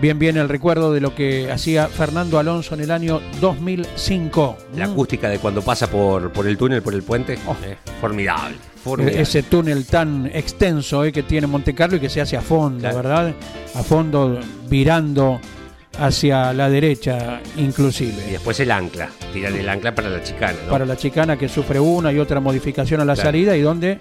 [0.01, 4.57] bien bien el recuerdo de lo que hacía Fernando Alonso en el año 2005.
[4.75, 7.55] La acústica de cuando pasa por, por el túnel, por el puente, oh.
[7.65, 9.21] eh, formidable, formidable.
[9.21, 13.33] Ese túnel tan extenso que tiene Monte Carlo y que se hace a fondo, ¿verdad?
[13.73, 15.39] A fondo, virando
[15.99, 18.25] hacia la derecha inclusive.
[18.27, 20.57] Y después el ancla, tirar el ancla para la chicana.
[20.69, 23.97] Para la chicana que sufre una y otra modificación a la salida y donde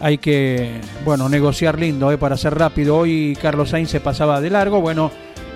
[0.00, 2.18] hay que, bueno, negociar lindo ¿eh?
[2.18, 2.96] para ser rápido.
[2.98, 5.10] Hoy Carlos Sainz se pasaba de largo, bueno,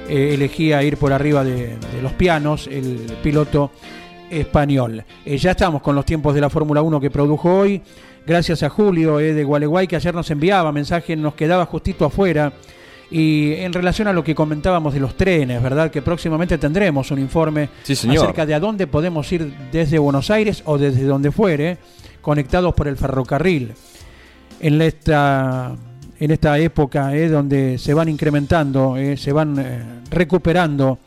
[0.08, 3.70] eh, elegía ir por arriba de, los pianos, el piloto
[4.30, 5.04] español.
[5.24, 7.82] Eh, ya estamos con los tiempos de la Fórmula 1 que produjo hoy.
[8.26, 12.52] Gracias a Julio de Gualeguay que ayer nos enviaba mensaje, nos quedaba justito afuera
[13.10, 15.90] y en relación a lo que comentábamos de los trenes, ¿verdad?
[15.90, 20.78] Que próximamente tendremos un informe acerca de a dónde podemos ir desde Buenos Aires o
[20.78, 21.78] desde donde fuere,
[22.20, 23.72] conectados por el ferrocarril.
[24.60, 25.74] En esta,
[26.20, 30.98] en esta época eh, donde se van incrementando, eh, se van eh, recuperando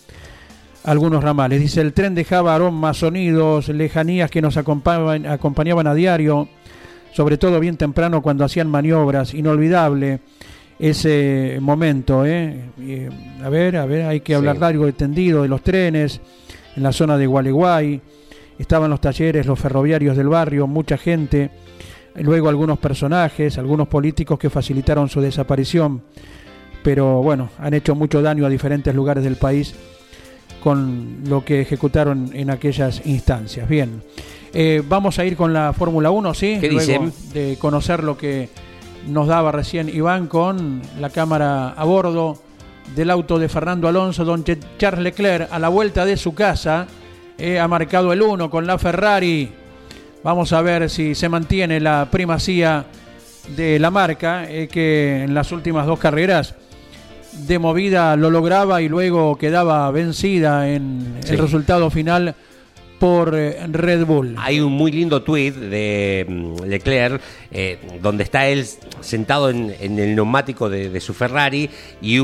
[0.83, 1.61] algunos ramales.
[1.61, 6.49] Dice, el tren dejaba aromas, sonidos, lejanías que nos acompañaban, acompañaban a diario,
[7.13, 10.19] sobre todo bien temprano cuando hacían maniobras, inolvidable
[10.79, 12.25] ese momento.
[12.25, 12.59] ¿eh?
[13.43, 16.21] a ver, a ver, hay que hablar largo y tendido de los trenes
[16.75, 18.01] en la zona de Gualeguay.
[18.57, 21.49] Estaban los talleres, los ferroviarios del barrio, mucha gente.
[22.15, 26.03] Luego algunos personajes, algunos políticos que facilitaron su desaparición.
[26.83, 29.73] Pero bueno, han hecho mucho daño a diferentes lugares del país
[30.61, 33.67] con lo que ejecutaron en aquellas instancias.
[33.67, 34.01] Bien,
[34.53, 36.59] eh, vamos a ir con la Fórmula 1, ¿sí?
[36.61, 38.49] Luego de conocer lo que
[39.07, 42.41] nos daba recién Iván con la cámara a bordo
[42.95, 46.87] del auto de Fernando Alonso, donde Charles Leclerc a la vuelta de su casa.
[47.37, 49.51] Eh, ha marcado el 1 con la Ferrari.
[50.23, 52.85] Vamos a ver si se mantiene la primacía
[53.55, 56.55] de la marca, eh, que en las últimas dos carreras
[57.33, 62.35] de movida lo lograba y luego quedaba vencida en el resultado final
[63.03, 64.33] por eh, Red Bull.
[64.37, 68.65] Hay un muy lindo tweet de mm, Leclerc eh, donde está él
[69.01, 71.69] sentado en, el neumático de, su Ferrari
[72.01, 72.17] y,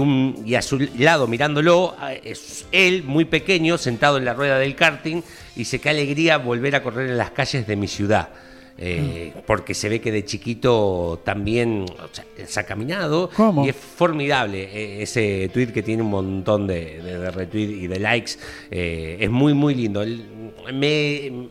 [0.46, 4.78] y a su lado mirándolo eh, es él muy pequeño sentado en la rueda del
[4.78, 5.18] karting
[5.58, 8.30] y dice qué alegría volver a correr en las calles de mi ciudad.
[8.82, 11.86] Eh, porque se ve que de chiquito también
[12.46, 13.30] se ha caminado
[13.62, 18.00] y es formidable eh, ese tweet que tiene un montón de, de, retweets y de
[18.00, 18.32] likes.
[18.72, 20.02] Eh, es muy, muy lindo.
[20.74, 21.50] Me,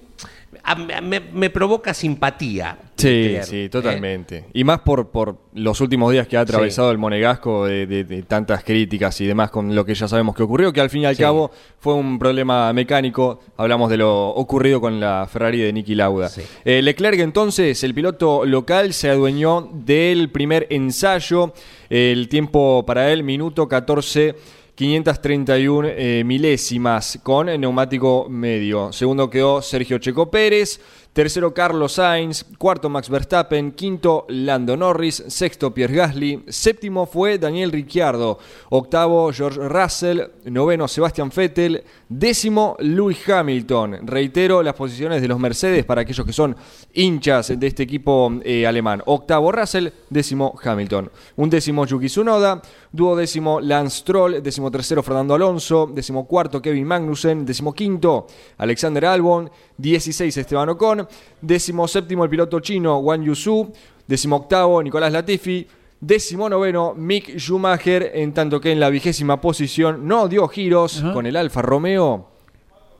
[1.32, 2.78] me, provoca simpatía.
[2.98, 3.68] Sí, sí, ¿eh?
[3.68, 4.46] totalmente.
[4.52, 9.20] Y más por, por los últimos días que ha atravesado el Monegasco de, tantas críticas
[9.20, 11.52] y demás con lo que ya sabemos que ocurrió, que al fin y al cabo
[11.78, 13.40] fue un problema mecánico.
[13.56, 16.28] Hablamos de lo ocurrido con la Ferrari de Niki Lauda.
[16.64, 21.52] Eh, Leclerc entonces, el piloto local, se adueñó del primer ensayo.
[21.88, 24.34] El tiempo para él, minuto 14
[24.78, 28.92] 531 eh, milésimas con neumático medio.
[28.92, 30.80] Segundo quedó Sergio Checo Pérez.
[31.18, 32.44] Tercero, Carlos Sainz.
[32.58, 33.72] Cuarto, Max Verstappen.
[33.72, 35.24] Quinto, Lando Norris.
[35.26, 36.44] Sexto, Pierre Gasly.
[36.46, 38.38] Séptimo fue Daniel Ricciardo.
[38.70, 40.20] Octavo, George Russell.
[40.44, 41.82] Noveno, Sebastian Vettel.
[42.08, 44.06] Décimo, Lewis Hamilton.
[44.06, 46.54] Reitero las posiciones de los Mercedes para aquellos que son
[46.94, 49.02] hinchas de este equipo eh, alemán.
[49.06, 49.88] Octavo, Russell.
[50.08, 51.10] Décimo, Hamilton.
[51.34, 52.62] Un décimo, Yuki Tsunoda.
[52.92, 54.40] Duodécimo, Lance Stroll.
[54.40, 55.90] Décimo tercero, Fernando Alonso.
[55.92, 57.44] Décimo cuarto, Kevin Magnussen.
[57.44, 59.50] Décimo quinto, Alexander Albon.
[59.78, 61.06] 16 Esteban Ocon,
[61.40, 63.72] décimo séptimo el piloto chino Wang Yusu,
[64.06, 65.66] décimo octavo Nicolás Latifi,
[66.00, 71.26] décimo noveno Mick Schumacher, en tanto que en la vigésima posición no dio giros con
[71.26, 72.28] el Alfa Romeo.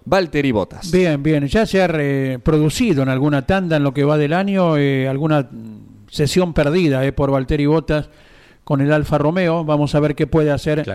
[0.04, 0.90] Valtteri Bottas.
[0.90, 1.46] Bien, bien.
[1.48, 5.50] Ya se ha reproducido en alguna tanda en lo que va del año, eh, alguna
[6.08, 8.08] sesión perdida eh, por Valtteri Bottas
[8.64, 9.64] con el Alfa Romeo.
[9.64, 10.86] Vamos a ver qué puede hacer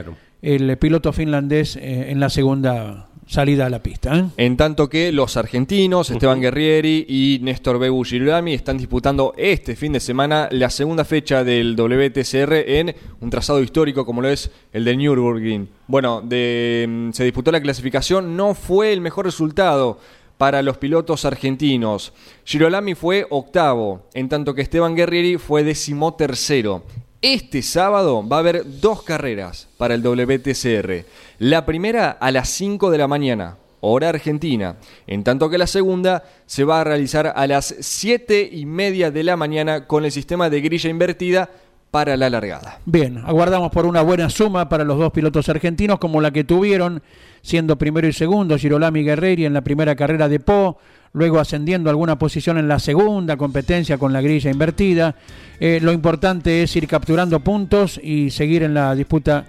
[0.42, 4.18] el piloto finlandés eh, en la segunda salida a la pista.
[4.18, 4.26] ¿eh?
[4.38, 9.94] En tanto que los argentinos, Esteban Guerrieri y Néstor Bebu Girolami, están disputando este fin
[9.94, 14.86] de semana la segunda fecha del WTCR en un trazado histórico como lo es el
[14.86, 15.70] de Nürburgring.
[15.88, 20.00] Bueno, de, mm, se disputó la clasificación, no fue el mejor resultado
[20.38, 22.14] para los pilotos argentinos.
[22.44, 26.84] Girolami fue octavo, en tanto que Esteban Guerrieri fue decimotercero.
[27.24, 31.06] Este sábado va a haber dos carreras para el WTCR.
[31.40, 34.76] La primera a las 5 de la mañana, hora argentina,
[35.08, 39.24] en tanto que la segunda se va a realizar a las 7 y media de
[39.24, 41.50] la mañana con el sistema de grilla invertida
[41.94, 42.80] para la largada.
[42.88, 47.04] Bien, aguardamos por una buena suma para los dos pilotos argentinos como la que tuvieron
[47.44, 50.80] siendo primero y segundo Girolami Guerreri en la primera carrera de Po,
[51.12, 55.14] luego ascendiendo alguna posición en la segunda competencia con la grilla invertida.
[55.60, 59.46] Eh, lo importante es ir capturando puntos y seguir en la disputa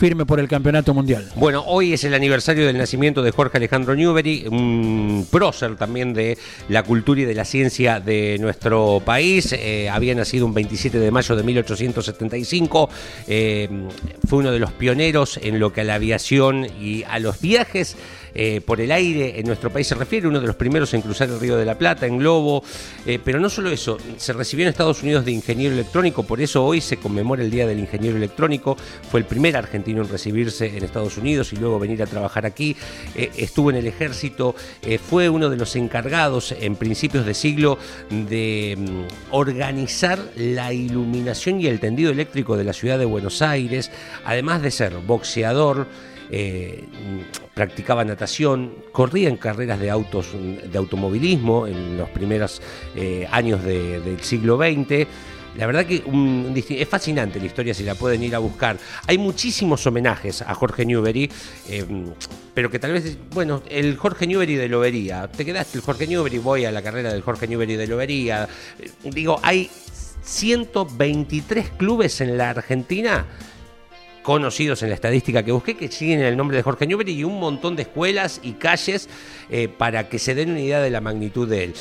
[0.00, 1.28] firme por el campeonato mundial.
[1.34, 6.38] Bueno, hoy es el aniversario del nacimiento de Jorge Alejandro Newbery, un prócer también de
[6.70, 9.52] la cultura y de la ciencia de nuestro país.
[9.52, 12.88] Eh, había nacido un 27 de mayo de 1875.
[13.28, 13.68] Eh,
[14.26, 17.94] fue uno de los pioneros en lo que a la aviación y a los viajes
[18.34, 21.28] eh, por el aire en nuestro país se refiere, uno de los primeros en cruzar
[21.28, 22.62] el Río de la Plata, en globo,
[23.06, 26.64] eh, pero no solo eso, se recibió en Estados Unidos de ingeniero electrónico, por eso
[26.64, 28.76] hoy se conmemora el Día del Ingeniero Electrónico,
[29.10, 32.76] fue el primer argentino en recibirse en Estados Unidos y luego venir a trabajar aquí,
[33.14, 34.54] eh, estuvo en el ejército,
[35.08, 37.78] fue uno de los encargados en principios de siglo
[38.10, 43.90] de mm, organizar la iluminación y el tendido eléctrico de la ciudad de Buenos Aires,
[44.24, 45.86] además de ser boxeador,
[46.30, 46.84] eh,
[47.54, 52.62] practicaba natación, corría en carreras de autos de automovilismo en los primeros
[52.94, 55.06] eh, años del siglo XX.
[55.56, 56.04] La verdad que
[56.68, 58.78] es fascinante la historia si la pueden ir a buscar.
[59.08, 61.30] Hay muchísimos homenajes a Jorge Newbery,
[61.68, 61.84] eh,
[62.54, 65.26] pero que tal vez, bueno, el Jorge Newbery de Lobería.
[65.26, 68.48] Te quedaste el Jorge Newbery, voy a la carrera del Jorge Newbery de Lobería.
[69.02, 69.68] Digo, hay
[70.22, 73.26] 123 clubes en la Argentina
[74.22, 77.38] conocidos en la estadística que busqué, que siguen el nombre de Jorge Newbery y un
[77.40, 79.08] montón de escuelas y calles
[79.50, 81.74] eh, para que se den una idea de la magnitud de él.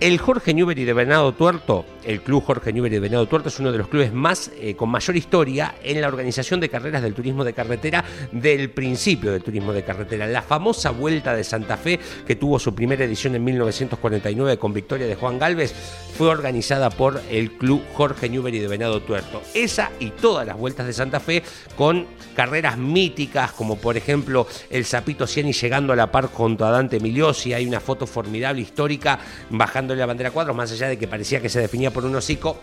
[0.00, 3.70] El Jorge Newbery de Venado Tuerto, el club Jorge Newbery de Venado Tuerto es uno
[3.70, 7.44] de los clubes más eh, con mayor historia en la organización de carreras del turismo
[7.44, 10.26] de carretera del principio del turismo de carretera.
[10.26, 15.06] La famosa Vuelta de Santa Fe, que tuvo su primera edición en 1949 con victoria
[15.06, 15.72] de Juan Galvez,
[16.18, 19.42] fue organizada por el club Jorge Newbery de Venado Tuerto.
[19.54, 21.42] Esa y todas las vueltas de Santa Fe
[21.76, 26.70] con carreras míticas, como por ejemplo el Zapito Ciani llegando a la par junto a
[26.70, 27.52] Dante Miliosi.
[27.52, 29.18] Hay una foto formidable histórica
[29.50, 32.58] bajando la bandera cuadros, más allá de que parecía que se definía por un hocico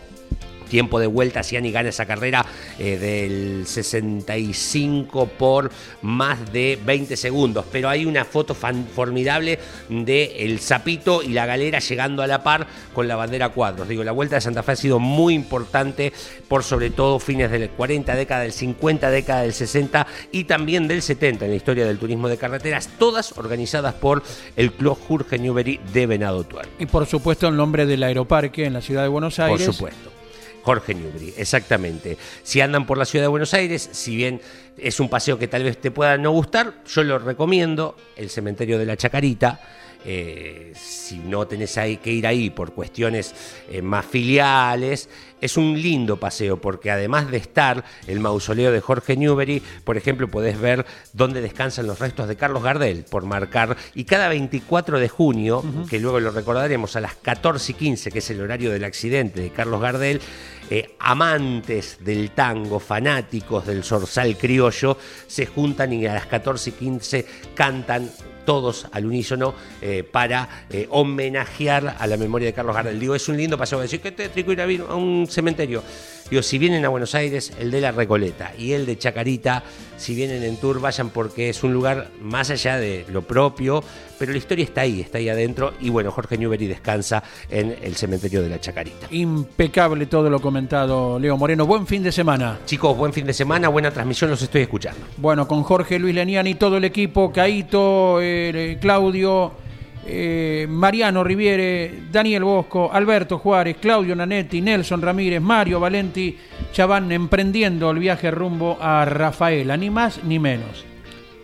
[0.72, 2.46] tiempo de vuelta, Ciani gana esa carrera
[2.80, 5.70] eh, del 65 por
[6.02, 7.66] más de 20 segundos.
[7.70, 9.60] Pero hay una foto formidable
[9.90, 13.90] de el Zapito y la galera llegando a la par con la bandera cuadros.
[13.90, 16.14] Digo, la vuelta de Santa Fe ha sido muy importante
[16.48, 21.02] por sobre todo fines del 40, década del 50, década del 60 y también del
[21.02, 24.24] 70 en la historia del turismo de carreteras, todas organizadas por
[24.56, 26.72] el Club Jorge Newbery de Venado Tuerto.
[26.80, 29.66] Y por supuesto el nombre del aeroparque en la ciudad de Buenos Aires.
[29.66, 30.21] Por supuesto.
[30.62, 32.18] Jorge Newbery, exactamente.
[32.44, 34.42] Si andan por la ciudad de Buenos Aires, si bien
[34.78, 38.78] es un paseo que tal vez te pueda no gustar, yo lo recomiendo, el cementerio
[38.78, 39.60] de la Chacarita.
[40.06, 43.36] Eh, si no tenés que ir ahí por cuestiones
[43.70, 45.10] eh, más filiales,
[45.42, 50.28] es un lindo paseo porque además de estar el mausoleo de Jorge Newbery, por ejemplo,
[50.28, 55.10] podés ver dónde descansan los restos de Carlos Gardel, por marcar, y cada 24 de
[55.10, 58.84] junio, que luego lo recordaremos a las 14 y 15, que es el horario del
[58.84, 60.22] accidente de Carlos Gardel,
[60.70, 64.98] eh, amantes del tango, fanáticos del zorzal criollo,
[65.28, 67.26] se juntan y a las 14 y 15
[67.56, 68.10] cantan
[68.46, 73.00] todos al unísono eh, para eh, homenajear a la memoria de Carlos Gardel.
[73.00, 73.80] Digo, es un lindo paseo.
[73.80, 75.84] Decir, ¿qué tétrico ir a un cementerio?
[76.32, 79.64] Digo, si vienen a Buenos Aires, el de la Recoleta y el de Chacarita,
[79.98, 83.84] si vienen en tour, vayan porque es un lugar más allá de lo propio,
[84.18, 85.74] pero la historia está ahí, está ahí adentro.
[85.82, 89.08] Y bueno, Jorge Newbery descansa en el cementerio de la Chacarita.
[89.12, 91.66] Impecable todo lo comentado, Leo Moreno.
[91.66, 92.60] Buen fin de semana.
[92.66, 95.02] Chicos, buen fin de semana, buena transmisión, los estoy escuchando.
[95.18, 99.61] Bueno, con Jorge Luis Leniani y todo el equipo, Caito, eh, Claudio.
[100.06, 106.38] Eh, Mariano Riviere, Daniel Bosco, Alberto Juárez, Claudio Nanetti, Nelson Ramírez, Mario Valenti,
[106.74, 110.91] ya van emprendiendo el viaje rumbo a Rafaela, ni más ni menos.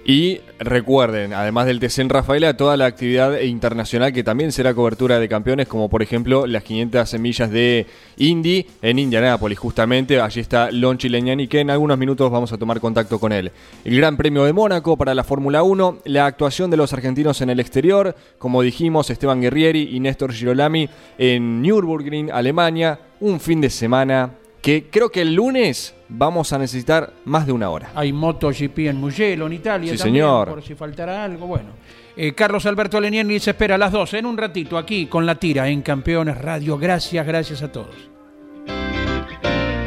[0.10, 5.28] Y recuerden, además del TC Rafaela, toda la actividad internacional que también será cobertura de
[5.28, 7.86] campeones, como por ejemplo las 500 semillas de
[8.16, 10.22] Indy en Indianápolis, justamente.
[10.22, 13.52] Allí está Lonchi Leñani, que en algunos minutos vamos a tomar contacto con él.
[13.84, 17.50] El Gran Premio de Mónaco para la Fórmula 1, la actuación de los argentinos en
[17.50, 20.88] el exterior, como dijimos, Esteban Guerrieri y Néstor Girolami
[21.18, 22.98] en Nürburgring, Alemania.
[23.20, 24.32] Un fin de semana
[24.68, 27.90] que creo que el lunes vamos a necesitar más de una hora.
[27.96, 29.94] Hay MotoGP en Mugello, en Italia.
[29.94, 30.50] Sí, señor.
[30.50, 31.70] Por si faltará algo, bueno.
[32.18, 35.36] Eh, Carlos Alberto Leniani se espera a las 12 en un ratito aquí con la
[35.36, 36.78] tira en Campeones Radio.
[36.78, 37.96] Gracias, gracias a todos.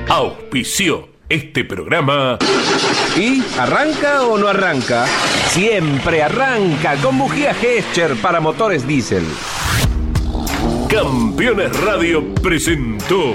[0.08, 2.38] Auspició este programa.
[3.18, 5.04] ¿Y arranca o no arranca?
[5.48, 9.26] Siempre arranca con bujía Gescher para motores diésel.
[10.88, 13.34] Campeones Radio presentó.